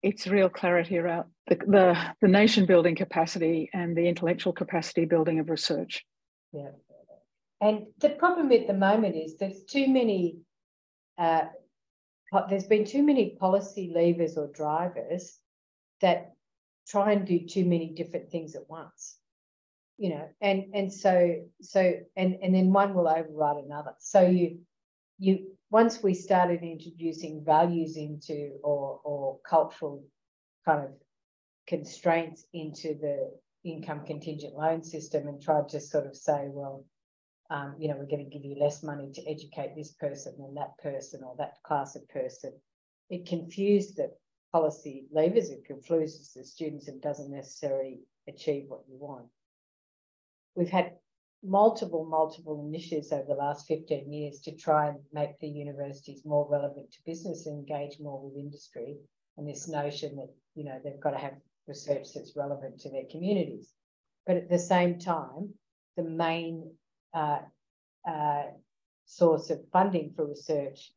it's 0.04 0.28
real 0.28 0.48
clarity 0.48 1.00
around 1.00 1.26
the, 1.48 1.56
the, 1.56 1.98
the 2.22 2.28
nation 2.28 2.68
building 2.68 2.96
capacity 2.96 3.68
and 3.74 3.98
the 3.98 4.08
intellectual 4.08 4.54
capacity 4.54 5.06
building 5.06 5.40
of 5.40 5.50
research. 5.50 6.06
Yeah 6.54 6.70
and 7.62 7.88
the 8.00 8.10
problem 8.10 8.52
at 8.52 8.68
the 8.68 8.74
moment 8.74 9.16
is 9.16 9.38
there's 9.38 9.64
too 9.64 9.88
many 9.88 10.38
uh, 11.18 11.46
there's 12.50 12.68
been 12.68 12.86
too 12.86 13.04
many 13.04 13.32
policy 13.40 13.92
levers 13.94 14.38
or 14.38 14.48
drivers 14.48 15.38
that 16.02 16.34
try 16.88 17.12
and 17.12 17.26
do 17.28 17.40
too 17.40 17.66
many 17.66 17.90
different 17.90 18.32
things 18.32 18.56
at 18.56 18.70
once 18.70 19.20
you 20.00 20.10
know 20.10 20.28
and 20.42 20.64
and 20.74 20.92
so 20.92 21.36
so 21.62 21.94
and 22.16 22.38
and 22.42 22.56
then 22.56 22.72
one 22.72 22.94
will 22.94 23.08
override 23.08 23.64
another. 23.64 23.94
So 24.00 24.22
you 24.22 24.60
you 25.20 25.52
once 25.70 26.02
we 26.02 26.14
started 26.14 26.64
introducing 26.64 27.44
values 27.44 27.98
into 27.98 28.54
or 28.64 29.02
or 29.04 29.40
cultural 29.46 30.04
kind 30.66 30.86
of 30.86 30.92
constraints 31.68 32.46
into 32.54 32.96
the 32.96 33.30
income 33.66 34.06
contingent 34.06 34.56
loan 34.56 34.84
system 34.84 35.28
and 35.28 35.42
tried 35.42 35.68
to 35.70 35.82
sort 35.82 36.08
of 36.08 36.16
say 36.16 36.48
well 36.48 36.86
um, 37.50 37.76
you 37.80 37.88
know 37.88 37.96
we're 37.96 38.06
going 38.06 38.24
to 38.24 38.38
give 38.38 38.46
you 38.46 38.56
less 38.60 38.84
money 38.84 39.10
to 39.14 39.30
educate 39.30 39.76
this 39.76 39.92
person 39.94 40.34
than 40.38 40.56
that 40.56 40.78
person 40.82 41.22
or 41.24 41.36
that 41.38 41.62
class 41.64 41.96
of 41.96 42.08
person 42.10 42.54
it 43.10 43.26
confused 43.28 43.98
the 43.98 44.12
policy 44.52 45.06
levers 45.12 45.50
it 45.50 45.66
confuses 45.66 46.34
the 46.36 46.44
students 46.44 46.88
and 46.88 47.02
doesn't 47.02 47.32
necessarily 47.32 48.00
achieve 48.28 48.66
what 48.68 48.82
you 48.88 48.98
want 48.98 49.26
we've 50.56 50.70
had 50.70 50.94
multiple, 51.44 52.06
multiple 52.06 52.66
initiatives 52.68 53.12
over 53.12 53.26
the 53.28 53.34
last 53.34 53.68
15 53.68 54.12
years 54.12 54.40
to 54.42 54.56
try 54.56 54.90
and 54.90 55.00
make 55.14 55.40
the 55.40 55.48
universities 55.48 56.26
more 56.26 56.48
relevant 56.50 56.92
to 56.92 57.00
business 57.06 57.46
and 57.46 57.60
engage 57.60 58.00
more 58.00 58.22
with 58.22 58.38
industry. 58.38 58.98
And 59.38 59.48
this 59.48 59.68
notion 59.68 60.18
that, 60.18 60.30
you 60.56 60.66
know, 60.66 60.80
they've 60.84 61.00
got 61.00 61.12
to 61.12 61.18
have 61.18 61.36
research 61.68 62.08
that's 62.14 62.36
relevant 62.36 62.80
to 62.82 62.90
their 62.90 63.06
communities. 63.10 63.72
But 64.28 64.36
at 64.36 64.50
the 64.50 64.60
same 64.60 65.00
time, 65.00 65.54
the 65.96 66.04
main 66.04 66.74
uh, 67.14 67.40
uh, 68.08 68.44
source 69.06 69.50
of 69.50 69.60
funding 69.72 70.14
for 70.16 70.26
research 70.26 70.92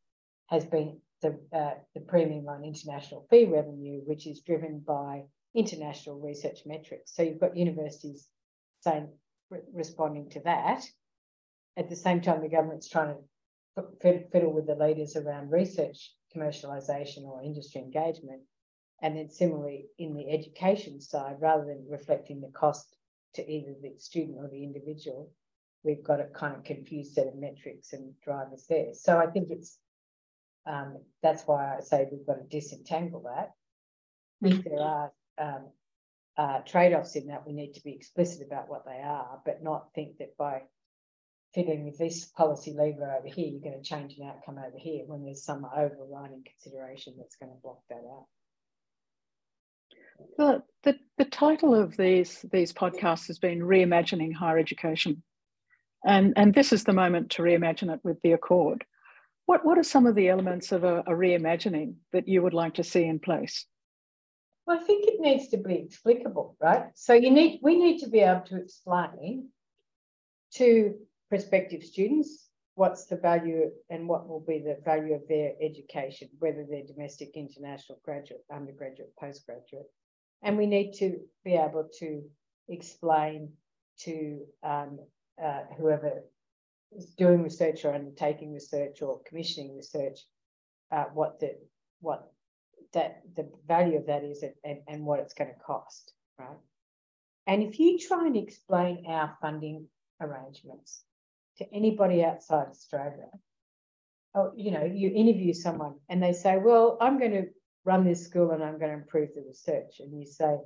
has 0.47 0.65
been 0.65 0.97
the, 1.21 1.39
uh, 1.51 1.73
the 1.93 2.01
premium 2.01 2.47
on 2.47 2.63
international 2.63 3.25
fee 3.29 3.45
revenue, 3.45 4.01
which 4.05 4.27
is 4.27 4.41
driven 4.41 4.79
by 4.79 5.23
international 5.55 6.19
research 6.19 6.59
metrics. 6.65 7.15
So 7.15 7.23
you've 7.23 7.39
got 7.39 7.57
universities 7.57 8.27
saying, 8.81 9.09
re 9.49 9.59
responding 9.73 10.29
to 10.31 10.41
that. 10.41 10.83
At 11.77 11.89
the 11.89 11.95
same 11.95 12.21
time, 12.21 12.41
the 12.41 12.49
government's 12.49 12.89
trying 12.89 13.15
to 13.75 14.19
fiddle 14.31 14.53
with 14.53 14.67
the 14.67 14.75
leaders 14.75 15.15
around 15.15 15.51
research 15.51 16.13
commercialisation 16.35 17.23
or 17.23 17.41
industry 17.41 17.81
engagement. 17.81 18.41
And 19.01 19.17
then 19.17 19.29
similarly 19.29 19.87
in 19.97 20.13
the 20.13 20.29
education 20.29 21.01
side, 21.01 21.37
rather 21.39 21.65
than 21.65 21.85
reflecting 21.89 22.41
the 22.41 22.51
cost 22.51 22.95
to 23.35 23.49
either 23.49 23.73
the 23.81 23.93
student 23.97 24.37
or 24.37 24.47
the 24.47 24.63
individual, 24.63 25.31
we've 25.83 26.03
got 26.03 26.19
a 26.19 26.25
kind 26.25 26.55
of 26.55 26.63
confused 26.63 27.13
set 27.13 27.27
of 27.27 27.35
metrics 27.35 27.93
and 27.93 28.13
drivers 28.23 28.65
there. 28.69 28.93
So 28.93 29.17
I 29.17 29.27
think 29.27 29.49
it's 29.49 29.77
um, 30.65 30.97
that's 31.21 31.43
why 31.43 31.75
I 31.75 31.81
say 31.81 32.07
we've 32.09 32.25
got 32.25 32.35
to 32.35 32.43
disentangle 32.43 33.23
that. 33.23 33.51
If 34.41 34.63
there 34.63 34.81
are 34.81 35.11
um, 35.37 35.67
uh, 36.37 36.59
trade-offs 36.59 37.15
in 37.15 37.27
that 37.27 37.45
we 37.45 37.53
need 37.53 37.73
to 37.73 37.83
be 37.83 37.93
explicit 37.93 38.45
about 38.45 38.69
what 38.69 38.85
they 38.85 39.01
are, 39.03 39.41
but 39.45 39.63
not 39.63 39.93
think 39.93 40.17
that 40.17 40.37
by 40.37 40.63
fiddling 41.53 41.85
with 41.85 41.97
this 41.97 42.25
policy 42.25 42.73
lever 42.73 43.15
over 43.17 43.27
here, 43.27 43.47
you're 43.47 43.61
going 43.61 43.81
to 43.81 43.87
change 43.89 44.17
an 44.17 44.27
outcome 44.27 44.57
over 44.57 44.77
here 44.77 45.03
when 45.05 45.23
there's 45.23 45.43
some 45.43 45.65
overriding 45.65 46.43
consideration 46.45 47.13
that's 47.17 47.35
going 47.35 47.51
to 47.51 47.61
block 47.61 47.79
that 47.89 47.95
out. 47.95 48.25
The, 50.37 50.63
the, 50.83 50.99
the 51.17 51.25
title 51.25 51.75
of 51.75 51.95
these, 51.95 52.45
these 52.51 52.73
podcasts 52.73 53.27
has 53.27 53.39
been 53.39 53.59
Reimagining 53.59 54.33
Higher 54.33 54.57
Education. 54.57 55.23
And, 56.05 56.33
and 56.35 56.53
this 56.53 56.73
is 56.73 56.83
the 56.83 56.93
moment 56.93 57.31
to 57.31 57.41
reimagine 57.41 57.93
it 57.93 57.99
with 58.03 58.21
the 58.21 58.33
Accord. 58.33 58.83
What, 59.45 59.65
what 59.65 59.77
are 59.77 59.83
some 59.83 60.05
of 60.05 60.15
the 60.15 60.29
elements 60.29 60.71
of 60.71 60.83
a, 60.83 60.99
a 60.99 61.11
reimagining 61.11 61.95
that 62.11 62.27
you 62.27 62.41
would 62.41 62.53
like 62.53 62.75
to 62.75 62.83
see 62.83 63.03
in 63.03 63.19
place? 63.19 63.65
Well, 64.65 64.79
I 64.79 64.83
think 64.83 65.05
it 65.07 65.19
needs 65.19 65.49
to 65.49 65.57
be 65.57 65.75
explicable, 65.75 66.55
right? 66.61 66.85
So 66.95 67.13
you 67.13 67.31
need 67.31 67.59
we 67.61 67.77
need 67.77 67.99
to 67.99 68.09
be 68.09 68.19
able 68.19 68.45
to 68.47 68.57
explain 68.57 69.49
to 70.55 70.95
prospective 71.29 71.83
students 71.83 72.47
what's 72.75 73.05
the 73.05 73.17
value 73.17 73.71
and 73.89 74.07
what 74.07 74.27
will 74.27 74.39
be 74.39 74.59
the 74.59 74.77
value 74.85 75.13
of 75.13 75.27
their 75.27 75.51
education, 75.61 76.29
whether 76.39 76.65
they're 76.67 76.85
domestic, 76.85 77.31
international, 77.35 77.99
graduate, 78.05 78.43
undergraduate, 78.51 79.13
postgraduate. 79.19 79.91
And 80.41 80.57
we 80.57 80.65
need 80.65 80.93
to 80.93 81.19
be 81.43 81.53
able 81.53 81.89
to 81.99 82.23
explain 82.67 83.51
to 83.99 84.41
um, 84.63 84.99
uh, 85.41 85.61
whoever 85.77 86.23
is 86.95 87.05
doing 87.17 87.41
research 87.41 87.85
or 87.85 87.93
undertaking 87.93 88.53
research 88.53 89.01
or 89.01 89.21
commissioning 89.25 89.75
research 89.75 90.19
uh, 90.91 91.05
what 91.13 91.39
the 91.39 91.55
what 92.01 92.31
that 92.93 93.21
the 93.35 93.49
value 93.67 93.97
of 93.97 94.05
that 94.07 94.23
is 94.23 94.43
and, 94.63 94.79
and 94.87 95.05
what 95.05 95.19
it's 95.19 95.33
going 95.33 95.49
to 95.49 95.59
cost, 95.59 96.13
right? 96.37 96.57
And 97.47 97.63
if 97.63 97.79
you 97.79 97.97
try 97.97 98.27
and 98.27 98.37
explain 98.37 99.05
our 99.07 99.35
funding 99.41 99.87
arrangements 100.21 101.03
to 101.57 101.65
anybody 101.73 102.23
outside 102.23 102.67
Australia, 102.69 103.27
oh, 104.35 104.51
you 104.55 104.71
know, 104.71 104.83
you 104.83 105.11
interview 105.13 105.53
someone 105.53 105.95
and 106.09 106.21
they 106.21 106.33
say, 106.33 106.57
well, 106.57 106.97
I'm 107.01 107.19
going 107.19 107.31
to 107.31 107.45
run 107.85 108.05
this 108.05 108.25
school 108.25 108.51
and 108.51 108.63
I'm 108.63 108.79
going 108.79 108.91
to 108.91 108.97
improve 108.97 109.29
the 109.35 109.43
research. 109.45 109.99
And 109.99 110.17
you 110.17 110.25
say, 110.25 110.57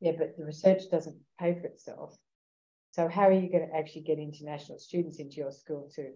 yeah, 0.00 0.12
but 0.18 0.36
the 0.36 0.44
research 0.44 0.82
doesn't 0.90 1.16
pay 1.40 1.54
for 1.54 1.66
itself. 1.66 2.16
So 2.94 3.08
how 3.08 3.22
are 3.22 3.32
you 3.32 3.50
going 3.50 3.68
to 3.68 3.76
actually 3.76 4.02
get 4.02 4.20
international 4.20 4.78
students 4.78 5.18
into 5.18 5.38
your 5.38 5.50
school 5.50 5.90
to 5.96 6.12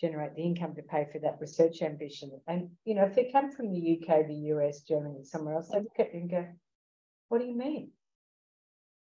generate 0.00 0.34
the 0.34 0.42
income 0.44 0.74
to 0.74 0.82
pay 0.82 1.06
for 1.12 1.18
that 1.18 1.36
research 1.42 1.82
ambition. 1.82 2.30
And, 2.46 2.70
you 2.86 2.94
know, 2.94 3.04
if 3.04 3.14
they 3.14 3.30
come 3.30 3.52
from 3.52 3.70
the 3.70 4.00
UK, 4.00 4.26
the 4.26 4.54
US, 4.54 4.80
Germany, 4.80 5.24
somewhere 5.24 5.56
else, 5.56 5.68
they 5.68 5.78
look 5.78 5.98
at 5.98 6.14
you 6.14 6.20
and 6.20 6.30
go, 6.30 6.46
what 7.28 7.42
do 7.42 7.46
you 7.46 7.54
mean? 7.54 7.90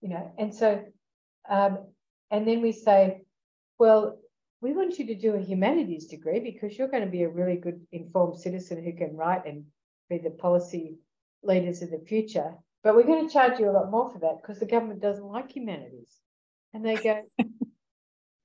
You 0.01 0.09
know, 0.09 0.33
and 0.39 0.55
so, 0.55 0.83
um, 1.47 1.85
and 2.31 2.47
then 2.47 2.63
we 2.63 2.71
say, 2.71 3.21
well, 3.77 4.17
we 4.61 4.73
want 4.73 4.97
you 4.97 5.05
to 5.05 5.15
do 5.15 5.35
a 5.35 5.39
humanities 5.39 6.07
degree 6.07 6.39
because 6.39 6.75
you're 6.75 6.87
going 6.87 7.05
to 7.05 7.11
be 7.11 7.21
a 7.21 7.29
really 7.29 7.57
good 7.57 7.79
informed 7.91 8.39
citizen 8.39 8.83
who 8.83 8.93
can 8.93 9.15
write 9.15 9.45
and 9.45 9.65
be 10.09 10.17
the 10.17 10.31
policy 10.31 10.97
leaders 11.43 11.83
of 11.83 11.91
the 11.91 12.03
future. 12.07 12.55
But 12.83 12.95
we're 12.95 13.03
going 13.03 13.27
to 13.27 13.31
charge 13.31 13.59
you 13.59 13.69
a 13.69 13.77
lot 13.77 13.91
more 13.91 14.11
for 14.11 14.17
that 14.17 14.41
because 14.41 14.59
the 14.59 14.65
government 14.65 14.99
doesn't 14.99 15.23
like 15.23 15.51
humanities. 15.51 16.22
And 16.73 16.85
they 16.85 16.95
go, 16.95 17.21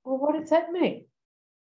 well, 0.05 0.19
what 0.19 0.39
does 0.39 0.51
that 0.51 0.71
mean? 0.71 1.07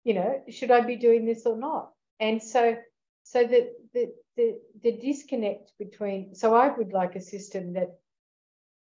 You 0.05 0.15
know, 0.15 0.43
should 0.51 0.71
I 0.71 0.81
be 0.81 0.97
doing 0.97 1.25
this 1.25 1.47
or 1.47 1.57
not? 1.57 1.91
And 2.21 2.43
so, 2.43 2.77
so 3.25 3.45
the, 3.45 3.73
the, 3.95 4.13
the, 4.37 4.59
the 4.83 4.93
disconnect 4.93 5.73
between, 5.79 6.35
so 6.35 6.55
I 6.55 6.69
would 6.77 6.93
like 6.93 7.17
a 7.17 7.21
system 7.21 7.75
that 7.75 7.99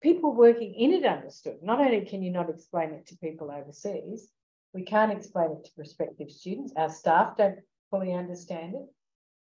people 0.02 0.34
working 0.34 0.74
in 0.74 0.92
it 0.92 1.04
understood. 1.04 1.58
Not 1.62 1.80
only 1.80 2.04
can 2.04 2.22
you 2.22 2.30
not 2.30 2.50
explain 2.50 2.90
it 2.90 3.06
to 3.08 3.16
people 3.16 3.50
overseas, 3.50 4.28
we 4.74 4.82
can't 4.82 5.12
explain 5.12 5.52
it 5.52 5.64
to 5.64 5.70
prospective 5.74 6.30
students. 6.30 6.72
Our 6.76 6.90
staff 6.90 7.36
don't 7.36 7.58
fully 7.90 8.12
understand 8.12 8.74
it. 8.74 8.86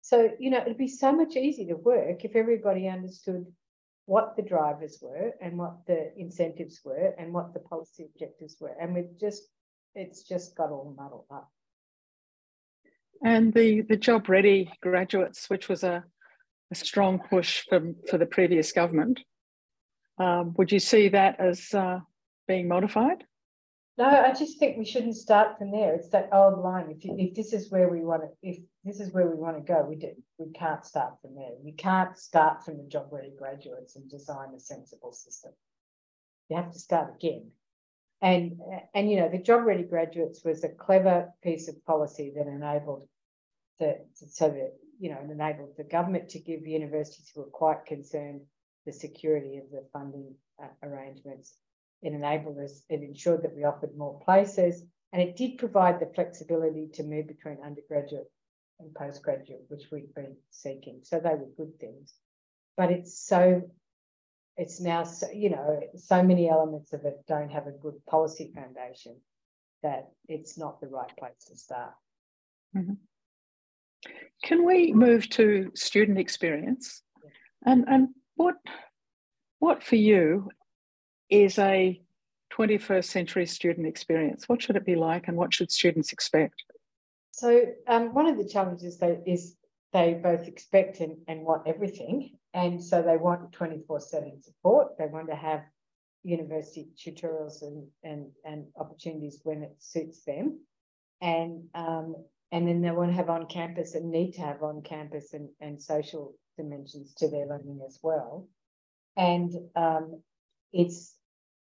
So, 0.02 0.30
you 0.38 0.50
know, 0.50 0.60
it'd 0.60 0.78
be 0.78 0.88
so 0.88 1.10
much 1.12 1.34
easier 1.36 1.68
to 1.68 1.76
work 1.76 2.24
if 2.24 2.36
everybody 2.36 2.86
understood 2.88 3.46
what 4.06 4.36
the 4.36 4.42
drivers 4.42 4.98
were 5.02 5.32
and 5.40 5.58
what 5.58 5.84
the 5.86 6.12
incentives 6.16 6.80
were 6.84 7.14
and 7.18 7.32
what 7.32 7.52
the 7.52 7.60
policy 7.60 8.04
objectives 8.04 8.56
were. 8.60 8.74
And 8.80 8.94
we've 8.94 9.18
just, 9.20 9.42
it's 9.94 10.22
just 10.22 10.56
got 10.56 10.70
all 10.70 10.94
muddled 10.96 11.26
up. 11.30 11.50
And 13.24 13.52
the, 13.52 13.82
the 13.82 13.96
job 13.96 14.28
ready 14.28 14.72
graduates, 14.80 15.50
which 15.50 15.68
was 15.68 15.82
a, 15.82 16.04
a 16.70 16.74
strong 16.74 17.18
push 17.18 17.64
from, 17.68 17.96
for 18.08 18.18
the 18.18 18.26
previous 18.26 18.72
government, 18.72 19.20
um, 20.18 20.54
would 20.56 20.70
you 20.70 20.78
see 20.78 21.08
that 21.08 21.40
as 21.40 21.74
uh, 21.74 22.00
being 22.46 22.68
modified? 22.68 23.24
No, 23.98 24.04
I 24.04 24.34
just 24.34 24.58
think 24.58 24.76
we 24.76 24.84
shouldn't 24.84 25.16
start 25.16 25.56
from 25.56 25.70
there. 25.70 25.94
It's 25.94 26.10
that 26.10 26.28
old 26.30 26.58
line. 26.58 26.90
If, 26.90 27.02
you, 27.04 27.16
if 27.18 27.34
this 27.34 27.54
is 27.54 27.70
where 27.70 27.88
we 27.88 28.02
want 28.02 28.22
to, 28.22 28.28
if 28.42 28.58
this 28.84 29.00
is 29.00 29.12
where 29.12 29.26
we 29.26 29.34
want 29.34 29.56
to 29.56 29.62
go, 29.62 29.86
we 29.88 29.96
do, 29.96 30.10
we 30.36 30.52
can't 30.52 30.84
start 30.84 31.14
from 31.22 31.34
there. 31.34 31.52
You 31.64 31.72
can't 31.72 32.16
start 32.18 32.62
from 32.62 32.76
the 32.76 32.84
job 32.84 33.06
ready 33.10 33.32
graduates 33.38 33.96
and 33.96 34.08
design 34.10 34.48
a 34.54 34.60
sensible 34.60 35.12
system. 35.12 35.52
You 36.50 36.56
have 36.56 36.72
to 36.72 36.78
start 36.78 37.14
again. 37.14 37.50
And 38.20 38.60
and 38.94 39.10
you 39.10 39.18
know 39.18 39.28
the 39.30 39.38
job 39.38 39.64
ready 39.64 39.82
graduates 39.82 40.42
was 40.44 40.64
a 40.64 40.70
clever 40.70 41.30
piece 41.42 41.68
of 41.68 41.84
policy 41.84 42.32
that 42.34 42.46
enabled 42.46 43.06
the 43.78 44.06
so 44.26 44.48
that 44.48 44.72
you 44.98 45.10
know 45.10 45.20
enabled 45.30 45.74
the 45.76 45.84
government 45.84 46.30
to 46.30 46.38
give 46.38 46.66
universities 46.66 47.30
who 47.34 47.42
were 47.42 47.50
quite 47.50 47.84
concerned 47.84 48.40
the 48.86 48.92
security 48.92 49.58
of 49.58 49.70
the 49.70 49.84
funding 49.92 50.34
uh, 50.62 50.68
arrangements 50.82 51.56
it 52.02 52.12
enabled 52.12 52.58
us, 52.58 52.82
it 52.88 53.02
ensured 53.02 53.42
that 53.42 53.54
we 53.56 53.64
offered 53.64 53.96
more 53.96 54.20
places, 54.20 54.84
and 55.12 55.22
it 55.22 55.36
did 55.36 55.58
provide 55.58 56.00
the 56.00 56.10
flexibility 56.14 56.88
to 56.94 57.02
move 57.02 57.26
between 57.26 57.58
undergraduate 57.64 58.30
and 58.80 58.94
postgraduate, 58.94 59.64
which 59.68 59.84
we've 59.90 60.14
been 60.14 60.36
seeking. 60.50 61.00
So 61.02 61.18
they 61.18 61.30
were 61.30 61.48
good 61.56 61.78
things. 61.80 62.12
But 62.76 62.90
it's 62.90 63.18
so, 63.18 63.62
it's 64.56 64.80
now, 64.80 65.04
so, 65.04 65.30
you 65.32 65.50
know, 65.50 65.80
so 65.96 66.22
many 66.22 66.50
elements 66.50 66.92
of 66.92 67.04
it 67.04 67.24
don't 67.26 67.50
have 67.50 67.66
a 67.66 67.72
good 67.72 68.04
policy 68.06 68.52
foundation 68.54 69.16
that 69.82 70.10
it's 70.28 70.58
not 70.58 70.80
the 70.80 70.88
right 70.88 71.16
place 71.18 71.44
to 71.48 71.56
start. 71.56 71.94
Mm-hmm. 72.76 72.94
Can 74.42 74.66
we 74.66 74.92
move 74.92 75.28
to 75.30 75.72
student 75.74 76.18
experience? 76.18 77.02
And, 77.64 77.84
and 77.88 78.08
what, 78.34 78.56
what 79.58 79.82
for 79.82 79.96
you 79.96 80.50
is 81.30 81.58
a 81.58 82.00
21st 82.52 83.04
century 83.04 83.46
student 83.46 83.86
experience? 83.86 84.48
What 84.48 84.62
should 84.62 84.76
it 84.76 84.86
be 84.86 84.96
like 84.96 85.28
and 85.28 85.36
what 85.36 85.52
should 85.52 85.70
students 85.70 86.12
expect? 86.12 86.64
So 87.32 87.66
um, 87.86 88.14
one 88.14 88.26
of 88.26 88.38
the 88.38 88.48
challenges 88.48 88.98
they, 88.98 89.18
is 89.26 89.56
they 89.92 90.14
both 90.14 90.46
expect 90.46 91.00
and, 91.00 91.16
and 91.28 91.42
want 91.42 91.66
everything. 91.66 92.30
And 92.54 92.82
so 92.82 93.02
they 93.02 93.16
want 93.16 93.52
24-7 93.52 94.42
support. 94.42 94.96
They 94.98 95.06
want 95.06 95.28
to 95.28 95.36
have 95.36 95.62
university 96.22 96.88
tutorials 96.98 97.62
and, 97.62 97.86
and, 98.02 98.26
and 98.44 98.66
opportunities 98.76 99.40
when 99.42 99.62
it 99.62 99.74
suits 99.78 100.24
them. 100.24 100.60
And 101.20 101.64
um, 101.74 102.16
and 102.52 102.68
then 102.68 102.80
they 102.80 102.90
want 102.90 103.10
to 103.10 103.16
have 103.16 103.28
on 103.28 103.46
campus 103.46 103.94
and 103.94 104.10
need 104.10 104.32
to 104.32 104.40
have 104.42 104.62
on 104.62 104.82
campus 104.82 105.32
and, 105.32 105.48
and 105.60 105.82
social 105.82 106.34
dimensions 106.56 107.12
to 107.14 107.28
their 107.28 107.46
learning 107.46 107.80
as 107.86 107.98
well. 108.02 108.48
And 109.16 109.52
um, 109.74 110.22
it's 110.72 111.14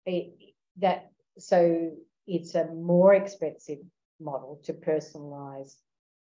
it, 0.07 0.33
that 0.79 1.11
so 1.39 1.93
it's 2.27 2.55
a 2.55 2.67
more 2.67 3.15
expensive 3.15 3.79
model 4.21 4.61
to 4.65 4.73
personalize 4.73 5.77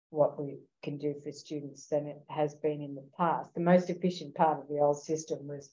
what 0.10 0.40
we 0.40 0.58
can 0.84 0.98
do 0.98 1.16
for 1.24 1.32
students 1.32 1.88
than 1.88 2.06
it 2.06 2.22
has 2.30 2.54
been 2.56 2.82
in 2.82 2.96
the 2.96 3.06
past. 3.18 3.54
The 3.54 3.62
most 3.62 3.90
efficient 3.90 4.36
part 4.36 4.60
of 4.60 4.68
the 4.68 4.80
old 4.80 5.02
system 5.02 5.48
was 5.48 5.72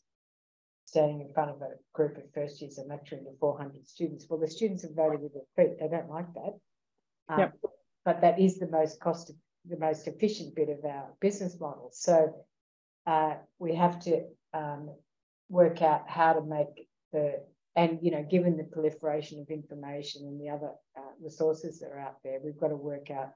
standing 0.86 1.20
in 1.20 1.32
front 1.34 1.50
of 1.50 1.60
a 1.60 1.72
group 1.92 2.16
of 2.16 2.22
first 2.32 2.60
years 2.62 2.78
and 2.78 2.88
lecturing 2.88 3.24
to 3.24 3.30
400 3.40 3.86
students. 3.86 4.26
Well, 4.28 4.40
the 4.40 4.48
students 4.48 4.82
have 4.84 4.94
voted 4.94 5.20
with 5.20 5.32
their 5.34 5.42
feet. 5.56 5.78
They 5.78 5.88
don't 5.88 6.08
like 6.08 6.32
that. 6.34 6.54
Um, 7.28 7.40
yep. 7.40 7.54
But 8.04 8.22
that 8.22 8.38
is 8.38 8.58
the 8.58 8.68
most 8.68 9.00
cost, 9.00 9.32
the 9.68 9.76
most 9.76 10.06
efficient 10.06 10.54
bit 10.54 10.70
of 10.70 10.84
our 10.84 11.12
business 11.20 11.58
model. 11.60 11.90
So 11.92 12.46
uh, 13.06 13.34
we 13.58 13.74
have 13.74 14.00
to 14.04 14.22
um, 14.54 14.90
work 15.48 15.82
out 15.82 16.08
how 16.08 16.32
to 16.32 16.42
make 16.42 16.88
the 17.12 17.40
and 17.76 17.98
you 18.02 18.10
know 18.10 18.24
given 18.28 18.56
the 18.56 18.64
proliferation 18.64 19.40
of 19.40 19.48
information 19.48 20.26
and 20.26 20.40
the 20.40 20.48
other 20.48 20.72
uh, 20.96 21.12
resources 21.20 21.80
that 21.80 21.90
are 21.90 22.00
out 22.00 22.16
there 22.24 22.38
we've 22.42 22.60
got 22.60 22.68
to 22.68 22.76
work 22.76 23.10
out 23.10 23.32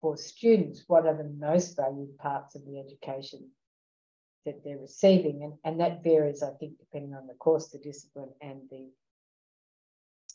for 0.00 0.16
students 0.16 0.84
what 0.86 1.06
are 1.06 1.16
the 1.16 1.34
most 1.38 1.76
valued 1.76 2.16
parts 2.18 2.54
of 2.54 2.64
the 2.64 2.78
education 2.78 3.50
that 4.44 4.62
they're 4.64 4.78
receiving? 4.78 5.42
And, 5.42 5.52
and 5.64 5.80
that 5.80 6.04
varies 6.04 6.42
i 6.42 6.50
think 6.60 6.78
depending 6.78 7.14
on 7.14 7.26
the 7.26 7.34
course 7.34 7.68
the 7.68 7.78
discipline 7.78 8.30
and 8.40 8.60
the 8.70 8.88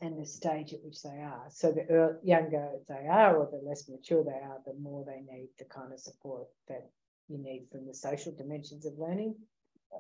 and 0.02 0.20
the 0.20 0.26
stage 0.26 0.74
at 0.74 0.84
which 0.84 1.02
they 1.02 1.22
are. 1.22 1.46
So 1.50 1.72
the 1.72 2.20
younger 2.24 2.72
they 2.90 3.08
are 3.08 3.38
or 3.38 3.48
the 3.50 3.66
less 3.66 3.88
mature 3.88 4.24
they 4.24 4.32
are 4.32 4.58
the 4.66 4.74
more 4.74 5.06
they 5.06 5.22
need 5.22 5.50
the 5.58 5.66
kind 5.66 5.94
of 5.94 6.00
support 6.00 6.48
that 6.68 6.90
you 7.30 7.38
need 7.38 7.68
from 7.72 7.88
the 7.88 7.94
social 7.94 8.34
dimensions 8.36 8.86
of 8.86 8.98
learning 8.98 9.36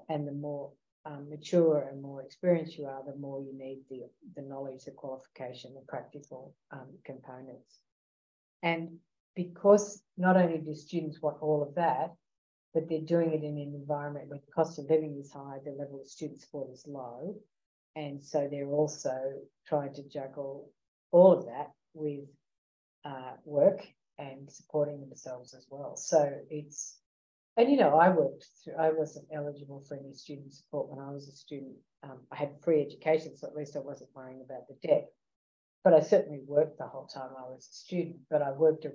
and 0.09 0.27
the 0.27 0.31
more 0.31 0.71
um, 1.05 1.29
mature 1.29 1.87
and 1.89 2.01
more 2.01 2.21
experienced 2.21 2.77
you 2.77 2.85
are, 2.85 3.03
the 3.05 3.15
more 3.15 3.41
you 3.41 3.53
need 3.57 3.81
the, 3.89 4.03
the 4.35 4.47
knowledge, 4.47 4.85
the 4.85 4.91
qualification, 4.91 5.73
the 5.73 5.85
practical 5.87 6.55
um, 6.71 6.87
components. 7.05 7.79
And 8.61 8.99
because 9.35 10.01
not 10.17 10.37
only 10.37 10.59
do 10.59 10.73
students 10.73 11.21
want 11.21 11.37
all 11.41 11.61
of 11.61 11.75
that, 11.75 12.13
but 12.73 12.87
they're 12.89 13.01
doing 13.01 13.33
it 13.33 13.43
in 13.43 13.57
an 13.57 13.73
environment 13.75 14.29
where 14.29 14.39
the 14.39 14.51
cost 14.51 14.79
of 14.79 14.89
living 14.89 15.17
is 15.19 15.31
high, 15.31 15.57
the 15.63 15.71
level 15.71 15.99
of 16.01 16.07
student 16.07 16.39
support 16.39 16.71
is 16.71 16.85
low. 16.87 17.35
And 17.95 18.23
so 18.23 18.47
they're 18.49 18.65
also 18.65 19.15
trying 19.67 19.93
to 19.95 20.07
juggle 20.07 20.69
all 21.11 21.33
of 21.33 21.45
that 21.45 21.71
with 21.93 22.25
uh, 23.05 23.33
work 23.45 23.85
and 24.17 24.51
supporting 24.51 25.01
themselves 25.01 25.53
as 25.53 25.67
well. 25.69 25.95
So 25.95 26.31
it's 26.49 26.97
and 27.57 27.69
you 27.69 27.77
know, 27.77 27.97
I 27.97 28.09
worked 28.09 28.45
through, 28.63 28.75
I 28.75 28.91
wasn't 28.91 29.27
eligible 29.33 29.83
for 29.87 29.95
any 29.95 30.13
student 30.13 30.53
support 30.53 30.89
when 30.89 30.99
I 30.99 31.11
was 31.11 31.27
a 31.27 31.31
student. 31.31 31.75
Um, 32.03 32.19
I 32.31 32.35
had 32.35 32.61
free 32.63 32.81
education, 32.81 33.37
so 33.37 33.47
at 33.47 33.55
least 33.55 33.75
I 33.75 33.79
wasn't 33.79 34.09
worrying 34.15 34.43
about 34.43 34.67
the 34.67 34.87
debt. 34.87 35.07
But 35.83 35.93
I 35.93 35.99
certainly 35.99 36.41
worked 36.47 36.77
the 36.77 36.87
whole 36.87 37.05
time 37.05 37.29
I 37.37 37.43
was 37.49 37.67
a 37.71 37.75
student. 37.75 38.17
But 38.29 38.41
I 38.41 38.51
worked, 38.51 38.87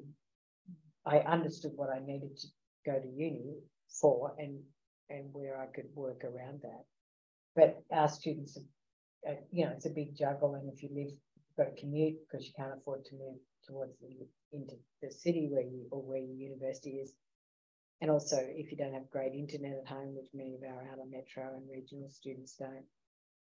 I 1.07 1.19
understood 1.19 1.73
what 1.77 1.91
I 1.91 2.01
needed 2.05 2.37
to 2.39 2.47
go 2.85 2.99
to 2.99 3.09
uni 3.09 3.55
for 4.01 4.35
and 4.39 4.61
and 5.11 5.33
where 5.33 5.59
I 5.59 5.67
could 5.67 5.87
work 5.95 6.23
around 6.25 6.61
that. 6.63 6.85
But 7.57 7.83
our 7.91 8.09
students, 8.09 8.59
are, 8.59 9.33
uh, 9.33 9.37
you 9.51 9.65
know, 9.65 9.73
it's 9.75 9.87
a 9.87 9.91
big 9.91 10.15
juggle, 10.15 10.55
and 10.55 10.71
if 10.71 10.83
you 10.83 10.91
live, 10.91 11.09
you've 11.09 11.57
got 11.57 11.75
to 11.75 11.81
commute 11.81 12.17
because 12.27 12.47
you 12.47 12.53
can't 12.57 12.75
afford 12.77 13.05
to 13.07 13.15
move 13.15 13.39
towards 13.67 13.99
the 14.01 14.09
into 14.53 14.75
the 15.03 15.11
city 15.11 15.49
where 15.51 15.63
you 15.63 15.87
or 15.91 16.03
where 16.03 16.19
your 16.19 16.35
university 16.35 16.97
is 16.97 17.13
and 18.01 18.11
also, 18.11 18.37
if 18.41 18.71
you 18.71 18.77
don't 18.77 18.95
have 18.95 19.11
great 19.11 19.35
internet 19.35 19.73
at 19.83 19.89
home, 19.89 20.15
which 20.15 20.29
many 20.33 20.55
of 20.55 20.63
our 20.63 20.83
outer 20.93 21.07
metro 21.11 21.55
and 21.57 21.69
regional 21.69 22.09
students 22.09 22.55
don't, 22.59 22.85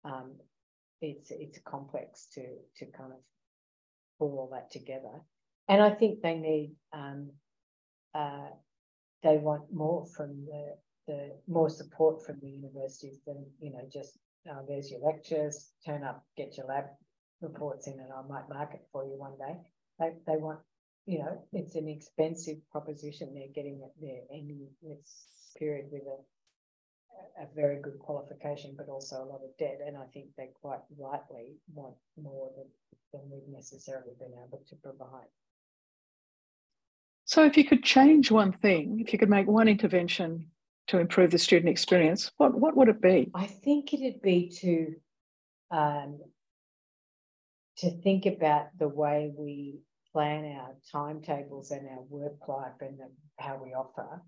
um, 0.05 0.37
it's 1.01 1.31
it's 1.31 1.59
complex 1.65 2.29
to 2.35 2.43
to 2.77 2.87
kind 2.97 3.13
of 3.13 3.19
pull 4.19 4.39
all 4.39 4.51
that 4.53 4.71
together. 4.71 5.21
And 5.69 5.83
I 5.83 5.91
think 5.91 6.23
they 6.23 6.37
need 6.37 6.77
um, 6.93 7.31
uh, 8.15 8.51
they 9.23 9.37
want 9.37 9.73
more 9.73 10.07
from 10.17 10.47
the 10.47 10.77
the 11.09 11.33
more 11.49 11.69
support 11.69 12.25
from 12.25 12.39
the 12.41 12.49
universities 12.49 13.19
than 13.27 13.45
you 13.61 13.73
know 13.73 13.83
just 13.93 14.17
uh, 14.49 14.63
there's 14.69 14.91
your 14.91 15.01
lectures, 15.01 15.73
turn 15.85 16.05
up, 16.05 16.25
get 16.37 16.57
your 16.57 16.67
lab 16.67 16.85
reports 17.41 17.89
in, 17.89 17.95
and 17.95 18.13
I 18.13 18.23
might 18.29 18.49
mark 18.49 18.75
it 18.75 18.87
for 18.93 19.05
you 19.05 19.19
one 19.19 19.37
day. 19.39 19.57
They 19.99 20.13
they 20.27 20.37
want 20.37 20.61
you 21.07 21.21
know, 21.21 21.39
it's 21.53 21.77
an 21.77 21.89
expensive 21.89 22.59
proposition. 22.71 23.33
They're 23.33 23.55
getting 23.55 23.81
it 23.83 23.93
there 24.01 24.23
ending 24.37 24.67
this 24.83 25.27
period 25.57 25.87
with 25.91 26.03
a, 26.03 27.45
a 27.45 27.47
very 27.55 27.81
good 27.81 27.99
qualification, 28.01 28.75
but 28.77 28.89
also 28.89 29.17
a 29.17 29.25
lot 29.25 29.41
of 29.45 29.57
debt. 29.57 29.79
And 29.87 29.97
I 29.97 30.05
think 30.13 30.27
they 30.37 30.51
quite 30.61 30.81
rightly 30.99 31.55
want 31.73 31.95
more 32.21 32.51
than, 32.57 32.67
than 33.13 33.31
we've 33.31 33.49
necessarily 33.49 34.13
been 34.19 34.33
able 34.33 34.63
to 34.69 34.77
provide. 34.77 35.29
So, 37.25 37.45
if 37.45 37.57
you 37.57 37.65
could 37.65 37.83
change 37.83 38.31
one 38.31 38.53
thing, 38.53 39.01
if 39.01 39.13
you 39.13 39.19
could 39.19 39.31
make 39.31 39.47
one 39.47 39.69
intervention 39.69 40.47
to 40.89 40.99
improve 40.99 41.31
the 41.31 41.39
student 41.39 41.69
experience, 41.69 42.31
what, 42.37 42.55
what 42.55 42.77
would 42.77 42.89
it 42.89 43.01
be? 43.01 43.31
I 43.35 43.47
think 43.47 43.93
it'd 43.93 44.23
be 44.23 44.49
to 44.61 44.95
um, 45.77 46.21
to 47.79 47.91
think 47.91 48.27
about 48.27 48.69
the 48.79 48.89
way 48.89 49.33
we 49.37 49.81
plan 50.17 50.57
our 50.59 50.75
timetables 50.91 51.73
and 51.73 51.87
our 51.91 52.03
work 52.09 52.49
life 52.49 52.81
and 52.81 52.99
the, 52.99 53.07
how 53.39 53.61
we 53.63 53.75
offer 53.75 54.23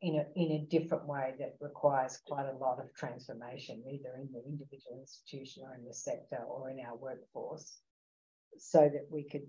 in 0.00 0.14
a, 0.14 0.24
in 0.34 0.52
a 0.52 0.66
different 0.70 1.06
way 1.06 1.34
that 1.38 1.56
requires 1.60 2.18
quite 2.26 2.46
a 2.46 2.56
lot 2.56 2.78
of 2.78 2.86
transformation, 2.94 3.82
either 3.86 4.14
in 4.18 4.30
the 4.32 4.42
individual 4.48 4.98
institution 4.98 5.62
or 5.66 5.74
in 5.74 5.84
the 5.84 5.92
sector 5.92 6.38
or 6.48 6.70
in 6.70 6.78
our 6.80 6.96
workforce, 6.96 7.80
so 8.56 8.78
that 8.78 9.06
we 9.10 9.24
could, 9.24 9.46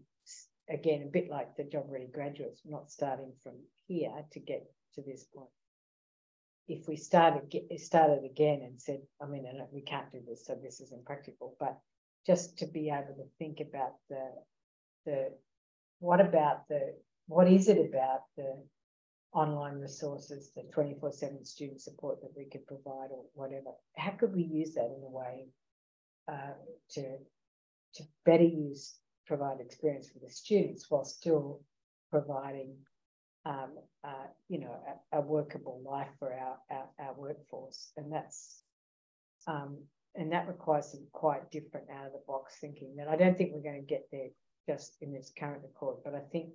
again, 0.70 1.04
a 1.04 1.10
bit 1.10 1.30
like 1.30 1.56
the 1.56 1.64
job 1.64 1.86
ready 1.88 2.10
graduates, 2.14 2.60
not 2.66 2.92
starting 2.92 3.32
from 3.42 3.54
here 3.88 4.12
to 4.34 4.42
get 4.42 4.66
to 4.96 5.02
this 5.04 5.26
point. 5.34 5.48
If 6.68 6.90
we 6.90 6.98
started 6.98 7.64
started 7.78 8.26
again 8.26 8.60
and 8.62 8.78
said, 8.78 9.00
I 9.22 9.26
mean, 9.26 9.46
we 9.72 9.84
can't 9.84 10.12
do 10.12 10.20
this, 10.28 10.46
so 10.46 10.58
this 10.62 10.82
is 10.82 10.92
impractical, 10.92 11.56
but 11.62 11.78
just 12.28 12.58
to 12.58 12.66
be 12.66 12.90
able 12.90 13.16
to 13.16 13.30
think 13.40 13.62
about 13.62 13.94
the 14.10 14.32
the 15.06 15.32
what 16.00 16.20
about 16.20 16.68
the 16.68 16.96
what 17.28 17.48
is 17.48 17.70
it 17.70 17.78
about 17.78 18.22
the 18.36 18.62
online 19.34 19.80
resources, 19.80 20.52
the 20.56 20.64
24-7 20.76 21.46
student 21.48 21.82
support 21.82 22.22
that 22.22 22.32
we 22.36 22.46
could 22.46 22.68
provide 22.68 23.10
or 23.12 23.24
whatever? 23.34 23.72
How 23.96 24.12
could 24.12 24.36
we 24.36 24.44
use 24.44 24.74
that 24.74 24.86
in 24.86 25.02
a 25.06 25.10
way 25.10 25.48
uh, 26.30 26.54
to, 26.92 27.02
to 27.96 28.04
better 28.26 28.44
use, 28.44 28.96
provide 29.26 29.62
experience 29.62 30.10
for 30.10 30.20
the 30.20 30.30
students 30.30 30.88
while 30.90 31.06
still 31.06 31.62
providing 32.10 32.76
um, 33.46 33.72
uh, 34.04 34.28
you 34.50 34.60
know, 34.60 34.76
a, 35.14 35.18
a, 35.18 35.22
workable 35.22 35.82
life 35.84 36.10
for 36.20 36.32
our, 36.32 36.58
our, 36.70 36.90
our 37.00 37.14
workforce. 37.16 37.92
And 37.98 38.12
that's 38.12 38.62
um, 39.48 39.80
and 40.14 40.32
that 40.32 40.48
requires 40.48 40.92
some 40.92 41.08
quite 41.12 41.50
different 41.50 41.90
out 41.90 42.06
of 42.06 42.12
the 42.12 42.22
box 42.28 42.58
thinking 42.60 42.98
that 42.98 43.08
I 43.08 43.16
don't 43.16 43.36
think 43.36 43.52
we're 43.54 43.64
going 43.64 43.82
to 43.82 43.88
get 43.88 44.08
there 44.12 44.28
just 44.68 44.98
in 45.02 45.14
this 45.14 45.32
current 45.38 45.62
report, 45.64 46.04
but 46.04 46.16
I 46.16 46.22
think 46.32 46.50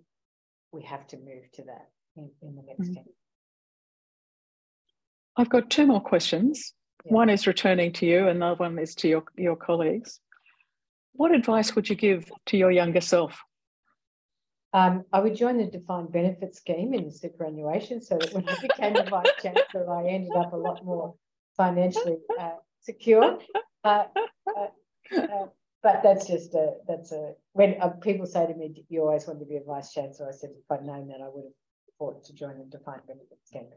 we 0.73 0.83
have 0.83 1.07
to 1.09 1.17
move 1.17 1.51
to 1.55 1.63
that 1.65 1.89
in, 2.17 2.31
in 2.43 2.55
the 2.57 2.63
next 2.63 2.83
mm-hmm. 2.83 2.95
10 2.95 3.05
I've 5.39 5.51
got 5.51 5.69
two 5.69 5.87
more 5.87 6.01
questions. 6.01 6.73
Yeah. 7.05 7.13
One 7.13 7.29
is 7.29 7.47
returning 7.47 7.93
to 7.95 8.07
you, 8.07 8.29
and 8.29 8.41
the 8.41 8.47
other 8.47 8.57
one 8.57 8.79
is 8.79 8.95
to 8.97 9.09
your, 9.09 9.25
your 9.37 9.57
colleagues. 9.57 10.21
What 11.13 11.35
advice 11.35 11.75
would 11.75 11.89
you 11.89 11.95
give 11.95 12.31
to 12.47 12.57
your 12.57 12.71
younger 12.71 13.03
self? 13.03 13.39
Um, 14.73 15.05
I 15.13 15.21
would 15.21 15.37
join 15.37 15.59
the 15.59 15.67
defined 15.67 16.13
benefit 16.13 16.55
scheme 16.55 16.95
in 16.95 17.05
the 17.05 17.11
superannuation 17.11 18.03
so 18.03 18.19
that 18.19 18.33
when 18.33 18.49
I 18.49 18.57
became 18.61 18.97
a 18.97 19.09
vice 19.09 19.27
chancellor, 19.43 19.91
I 19.95 20.09
ended 20.09 20.33
up 20.37 20.53
a 20.53 20.57
lot 20.57 20.85
more 20.85 21.15
financially 21.57 22.17
uh, 22.39 22.57
secure. 22.81 23.39
Uh, 23.85 24.05
uh, 24.47 24.67
uh 25.17 25.47
but 25.83 26.03
that's 26.03 26.27
just 26.27 26.55
a 26.55 26.75
that's 26.89 27.13
a 27.13 27.35
when 27.53 27.77
uh, 27.81 27.89
people 27.89 28.27
say 28.27 28.47
to 28.47 28.55
me, 28.55 28.85
"You 28.89 29.03
always 29.03 29.27
wanted 29.27 29.41
to 29.41 29.47
be 29.47 29.57
a 29.57 29.63
vice 29.63 29.93
chancellor," 29.93 30.29
I 30.29 30.33
said, 30.33 30.51
"If 30.51 30.71
I'd 30.71 30.85
known 30.85 31.09
that, 31.09 31.21
I 31.21 31.29
would 31.29 31.45
have 31.45 31.53
fought 31.99 32.25
to 32.25 32.35
join 32.35 32.59
the 32.59 32.65
defined 32.65 33.03
benefit 33.07 33.39
scheme." 33.45 33.69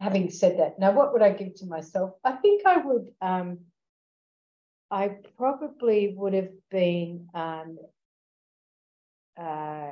Having 0.00 0.30
said 0.30 0.58
that, 0.58 0.78
now 0.78 0.92
what 0.92 1.12
would 1.12 1.22
I 1.22 1.32
give 1.32 1.54
to 1.56 1.66
myself? 1.66 2.12
I 2.24 2.32
think 2.32 2.66
I 2.66 2.78
would. 2.78 3.12
Um, 3.20 3.58
I 4.90 5.16
probably 5.36 6.14
would 6.16 6.34
have 6.34 6.52
been. 6.70 7.28
Um, 7.34 7.78
uh, 9.40 9.90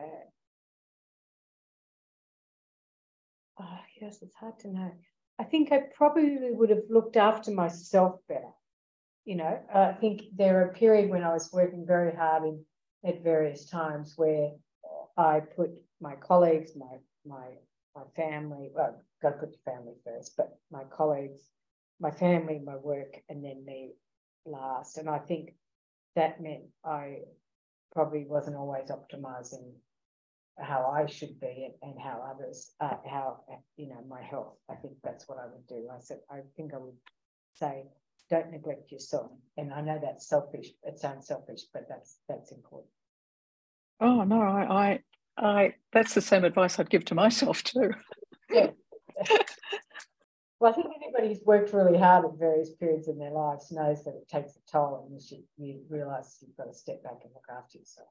oh, 3.61 3.79
yes, 4.01 4.18
it's 4.22 4.35
hard 4.35 4.59
to 4.61 4.68
know. 4.68 4.92
I 5.38 5.44
think 5.44 5.72
I 5.72 5.83
probably 5.96 6.51
would 6.51 6.70
have 6.70 6.85
looked 6.88 7.16
after 7.16 7.51
myself 7.51 8.20
better 8.29 8.53
you 9.25 9.37
know, 9.37 9.59
I 9.73 9.93
think 9.93 10.23
there 10.37 10.61
are 10.61 10.71
a 10.71 10.75
period 10.75 11.11
when 11.11 11.23
I 11.23 11.33
was 11.33 11.51
working 11.53 11.87
very 11.87 12.15
hard 12.15 12.45
in 12.45 12.65
at 13.05 13.23
various 13.23 13.67
times 13.67 14.15
where 14.17 14.53
I 15.17 15.41
put 15.41 15.71
my 16.01 16.15
colleagues, 16.17 16.73
my 16.77 16.99
my 17.25 17.47
my 17.95 18.03
family, 18.17 18.71
well, 18.75 19.03
got 19.23 19.31
to 19.31 19.37
put 19.39 19.53
the 19.53 19.71
family 19.71 19.95
first, 20.05 20.35
but 20.37 20.59
my 20.71 20.85
colleagues, 20.85 21.43
my 22.01 22.11
family, 22.11 22.61
my 22.65 22.77
work, 22.77 23.17
and 23.29 23.45
then 23.45 23.65
me 23.65 23.93
last. 24.47 24.99
And 24.99 25.09
I 25.09 25.19
think 25.19 25.55
that 26.17 26.41
meant 26.41 26.65
I 26.85 27.19
probably 27.93 28.25
wasn't 28.27 28.57
always 28.57 28.91
optimizing 28.91 29.73
how 30.59 30.87
I 30.87 31.07
should 31.07 31.39
be 31.41 31.69
and, 31.83 31.93
and 31.93 32.01
how 32.01 32.23
others, 32.35 32.73
uh, 32.81 32.97
how, 33.09 33.41
you 33.77 33.89
know, 33.89 34.03
my 34.09 34.23
health. 34.23 34.57
I 34.71 34.75
think 34.77 34.95
that's 35.05 35.29
what 35.29 35.39
I 35.39 35.47
would 35.47 35.67
do. 35.67 35.89
I 35.93 36.01
said, 36.01 36.19
I 36.31 36.41
think 36.57 36.73
I 36.75 36.79
would 36.79 36.97
say, 37.55 37.85
don't 38.33 38.51
neglect 38.51 38.90
yourself. 38.90 39.31
And 39.59 39.75
I 39.75 39.83
know 39.83 40.01
that's 40.03 40.27
selfish. 40.27 40.68
It 40.85 40.99
sounds 40.99 41.27
selfish, 41.27 41.64
but 41.73 41.87
that's 41.88 42.16
that's 42.29 42.51
important. 42.51 42.90
Oh 44.01 44.25
no, 44.25 44.40
I, 44.40 44.62
I, 44.85 45.01
I 45.37 45.75
that's 45.92 46.14
the 46.14 46.23
same 46.23 46.45
advice 46.45 46.79
I'd 46.79 46.88
give 46.88 47.05
to 47.07 47.14
myself 47.14 47.62
too. 47.62 47.90
yeah. 48.51 48.71
well, 50.59 50.73
I 50.73 50.75
think 50.75 50.87
anybody 50.97 51.29
who's 51.29 51.45
worked 51.45 51.75
really 51.75 51.99
hard 51.99 52.25
at 52.25 52.38
various 52.38 52.71
periods 52.71 53.07
in 53.07 53.18
their 53.18 53.31
lives 53.31 53.71
knows 53.71 54.03
that 54.05 54.14
it 54.14 54.27
takes 54.29 54.57
a 54.57 54.73
toll, 54.73 55.05
and 55.05 55.14
you 55.14 55.21
should 55.21 55.45
you 55.59 55.83
realise 55.90 56.38
you've 56.40 56.57
got 56.57 56.73
to 56.73 56.75
step 56.75 57.03
back 57.03 57.21
and 57.23 57.33
look 57.35 57.45
after 57.55 57.77
yourself. 57.77 58.09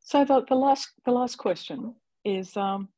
So 0.00 0.24
the, 0.24 0.44
the 0.48 0.56
last 0.56 0.88
the 1.04 1.12
last 1.12 1.36
question 1.36 1.94
is, 2.24 2.56
um, 2.56 2.88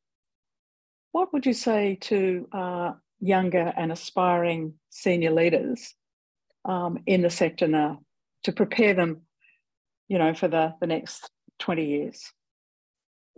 what 1.11 1.31
would 1.35 1.45
you 1.45 1.53
say 1.53 1.99
to 2.01 2.49
uh, 2.53 2.93
younger 3.23 3.73
and 3.77 3.93
aspiring 3.93 4.75
senior 4.91 5.31
leaders 5.31 5.95
um, 6.65 6.99
in 7.07 7.23
the 7.23 7.31
sector 7.31 7.69
now 7.69 8.01
to 8.43 8.53
prepare 8.53 8.93
them, 8.93 9.23
you 10.09 10.19
know, 10.19 10.35
for 10.35 10.49
the, 10.49 10.75
the 10.81 10.87
next 10.87 11.31
20 11.61 11.87
years? 11.87 12.33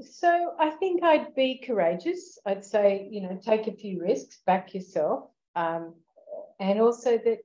So 0.01 0.55
I 0.59 0.71
think 0.71 1.05
I'd 1.05 1.35
be 1.35 1.63
courageous. 1.65 2.39
I'd 2.45 2.65
say, 2.65 3.07
you 3.13 3.21
know, 3.21 3.39
take 3.45 3.69
a 3.69 3.73
few 3.73 4.01
risks, 4.01 4.41
back 4.45 4.75
yourself, 4.75 5.29
um, 5.55 5.95
and 6.59 6.81
also 6.81 7.19
that 7.19 7.39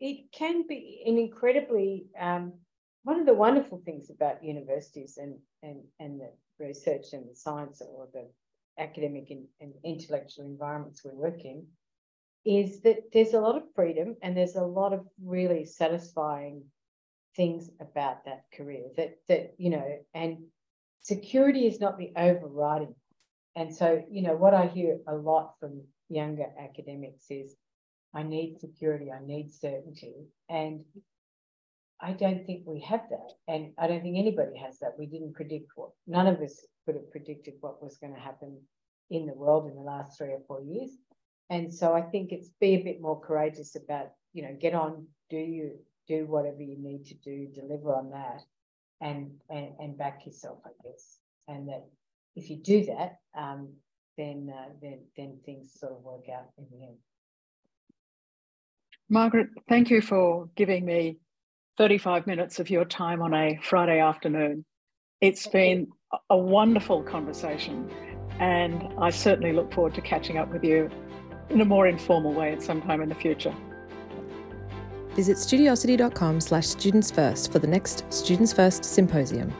it 0.00 0.32
can 0.32 0.66
be 0.66 1.02
an 1.06 1.18
incredibly 1.18 2.06
um, 2.18 2.52
one 3.02 3.20
of 3.20 3.26
the 3.26 3.34
wonderful 3.34 3.80
things 3.84 4.10
about 4.10 4.42
universities 4.42 5.18
and 5.20 5.36
and 5.62 5.82
and 6.00 6.20
the 6.20 6.30
research 6.58 7.12
and 7.12 7.28
the 7.30 7.36
science 7.36 7.82
or 7.82 8.08
the 8.12 8.26
academic 8.78 9.30
and, 9.30 9.46
and 9.60 9.72
intellectual 9.84 10.44
environments 10.44 11.02
we 11.04 11.10
work 11.12 11.44
in 11.44 11.66
is 12.44 12.80
that 12.82 12.98
there's 13.12 13.34
a 13.34 13.40
lot 13.40 13.56
of 13.56 13.64
freedom 13.74 14.16
and 14.22 14.36
there's 14.36 14.54
a 14.54 14.62
lot 14.62 14.92
of 14.92 15.04
really 15.22 15.64
satisfying 15.64 16.62
things 17.34 17.70
about 17.80 18.24
that 18.24 18.44
career 18.56 18.84
that 18.96 19.18
that 19.28 19.54
you 19.58 19.68
know 19.68 19.98
and 20.14 20.38
security 21.02 21.66
is 21.66 21.80
not 21.80 21.98
the 21.98 22.12
overriding. 22.16 22.94
And 23.54 23.74
so 23.74 24.02
you 24.10 24.22
know 24.22 24.36
what 24.36 24.54
i 24.54 24.66
hear 24.66 24.98
a 25.06 25.14
lot 25.14 25.54
from 25.60 25.82
younger 26.08 26.46
academics 26.58 27.26
is 27.30 27.56
i 28.14 28.22
need 28.22 28.60
security 28.60 29.10
i 29.10 29.24
need 29.24 29.52
certainty. 29.52 30.14
And 30.48 30.84
i 32.00 32.12
don't 32.12 32.46
think 32.46 32.62
we 32.66 32.80
have 32.80 33.02
that 33.10 33.32
and 33.48 33.72
i 33.78 33.86
don't 33.86 34.02
think 34.02 34.18
anybody 34.18 34.56
has 34.56 34.78
that 34.78 34.98
we 34.98 35.06
didn't 35.06 35.34
predict 35.34 35.70
what 35.76 35.90
none 36.06 36.26
of 36.26 36.40
us 36.40 36.64
could 36.84 36.94
have 36.94 37.10
predicted 37.10 37.54
what 37.60 37.82
was 37.82 37.96
going 37.98 38.14
to 38.14 38.20
happen 38.20 38.56
in 39.10 39.26
the 39.26 39.34
world 39.34 39.68
in 39.68 39.74
the 39.74 39.82
last 39.82 40.16
three 40.16 40.28
or 40.28 40.40
four 40.46 40.62
years. 40.62 40.90
And 41.50 41.72
so 41.72 41.92
I 41.94 42.02
think 42.02 42.32
it's 42.32 42.50
be 42.60 42.74
a 42.74 42.82
bit 42.82 43.00
more 43.00 43.20
courageous 43.20 43.76
about, 43.76 44.10
you 44.32 44.42
know, 44.42 44.56
get 44.60 44.74
on, 44.74 45.06
do 45.30 45.36
you 45.36 45.78
do 46.08 46.26
whatever 46.26 46.62
you 46.62 46.76
need 46.78 47.06
to 47.06 47.14
do, 47.14 47.48
deliver 47.54 47.94
on 47.94 48.10
that, 48.10 48.42
and 49.00 49.32
and, 49.50 49.72
and 49.78 49.98
back 49.98 50.26
yourself, 50.26 50.58
I 50.64 50.70
guess. 50.82 51.18
And 51.48 51.68
that 51.68 51.84
if 52.34 52.50
you 52.50 52.56
do 52.56 52.86
that, 52.86 53.18
um, 53.36 53.74
then 54.16 54.52
uh, 54.52 54.70
then 54.82 55.00
then 55.16 55.38
things 55.44 55.72
sort 55.78 55.92
of 55.92 56.02
work 56.02 56.28
out 56.32 56.46
in 56.58 56.66
the 56.70 56.84
end. 56.84 56.96
Margaret, 59.08 59.50
thank 59.68 59.90
you 59.90 60.00
for 60.00 60.48
giving 60.56 60.84
me 60.84 61.18
35 61.78 62.26
minutes 62.26 62.58
of 62.58 62.70
your 62.70 62.84
time 62.84 63.20
on 63.20 63.34
a 63.34 63.58
Friday 63.62 64.00
afternoon. 64.00 64.64
It's 65.20 65.46
been 65.46 65.88
a 66.30 66.36
wonderful 66.36 67.02
conversation, 67.02 67.90
and 68.38 68.88
I 68.98 69.10
certainly 69.10 69.52
look 69.52 69.72
forward 69.72 69.94
to 69.94 70.00
catching 70.00 70.38
up 70.38 70.52
with 70.52 70.64
you 70.64 70.90
in 71.50 71.60
a 71.60 71.64
more 71.64 71.86
informal 71.86 72.32
way 72.32 72.52
at 72.52 72.62
some 72.62 72.80
time 72.82 73.02
in 73.02 73.08
the 73.08 73.14
future. 73.14 73.54
Visit 75.10 75.36
studiosity.com 75.36 76.40
slash 76.40 76.66
students 76.66 77.10
first 77.10 77.52
for 77.52 77.58
the 77.58 77.66
next 77.66 78.04
Students 78.12 78.52
First 78.52 78.84
Symposium. 78.84 79.52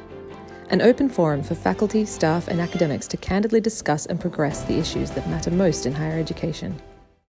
an 0.70 0.82
open 0.82 1.08
forum 1.08 1.44
for 1.44 1.54
faculty, 1.54 2.04
staff, 2.04 2.48
and 2.48 2.60
academics 2.60 3.06
to 3.06 3.16
candidly 3.16 3.60
discuss 3.60 4.06
and 4.06 4.20
progress 4.20 4.64
the 4.64 4.76
issues 4.76 5.12
that 5.12 5.28
matter 5.28 5.50
most 5.50 5.86
in 5.86 5.92
higher 5.92 6.18
education. 6.18 6.76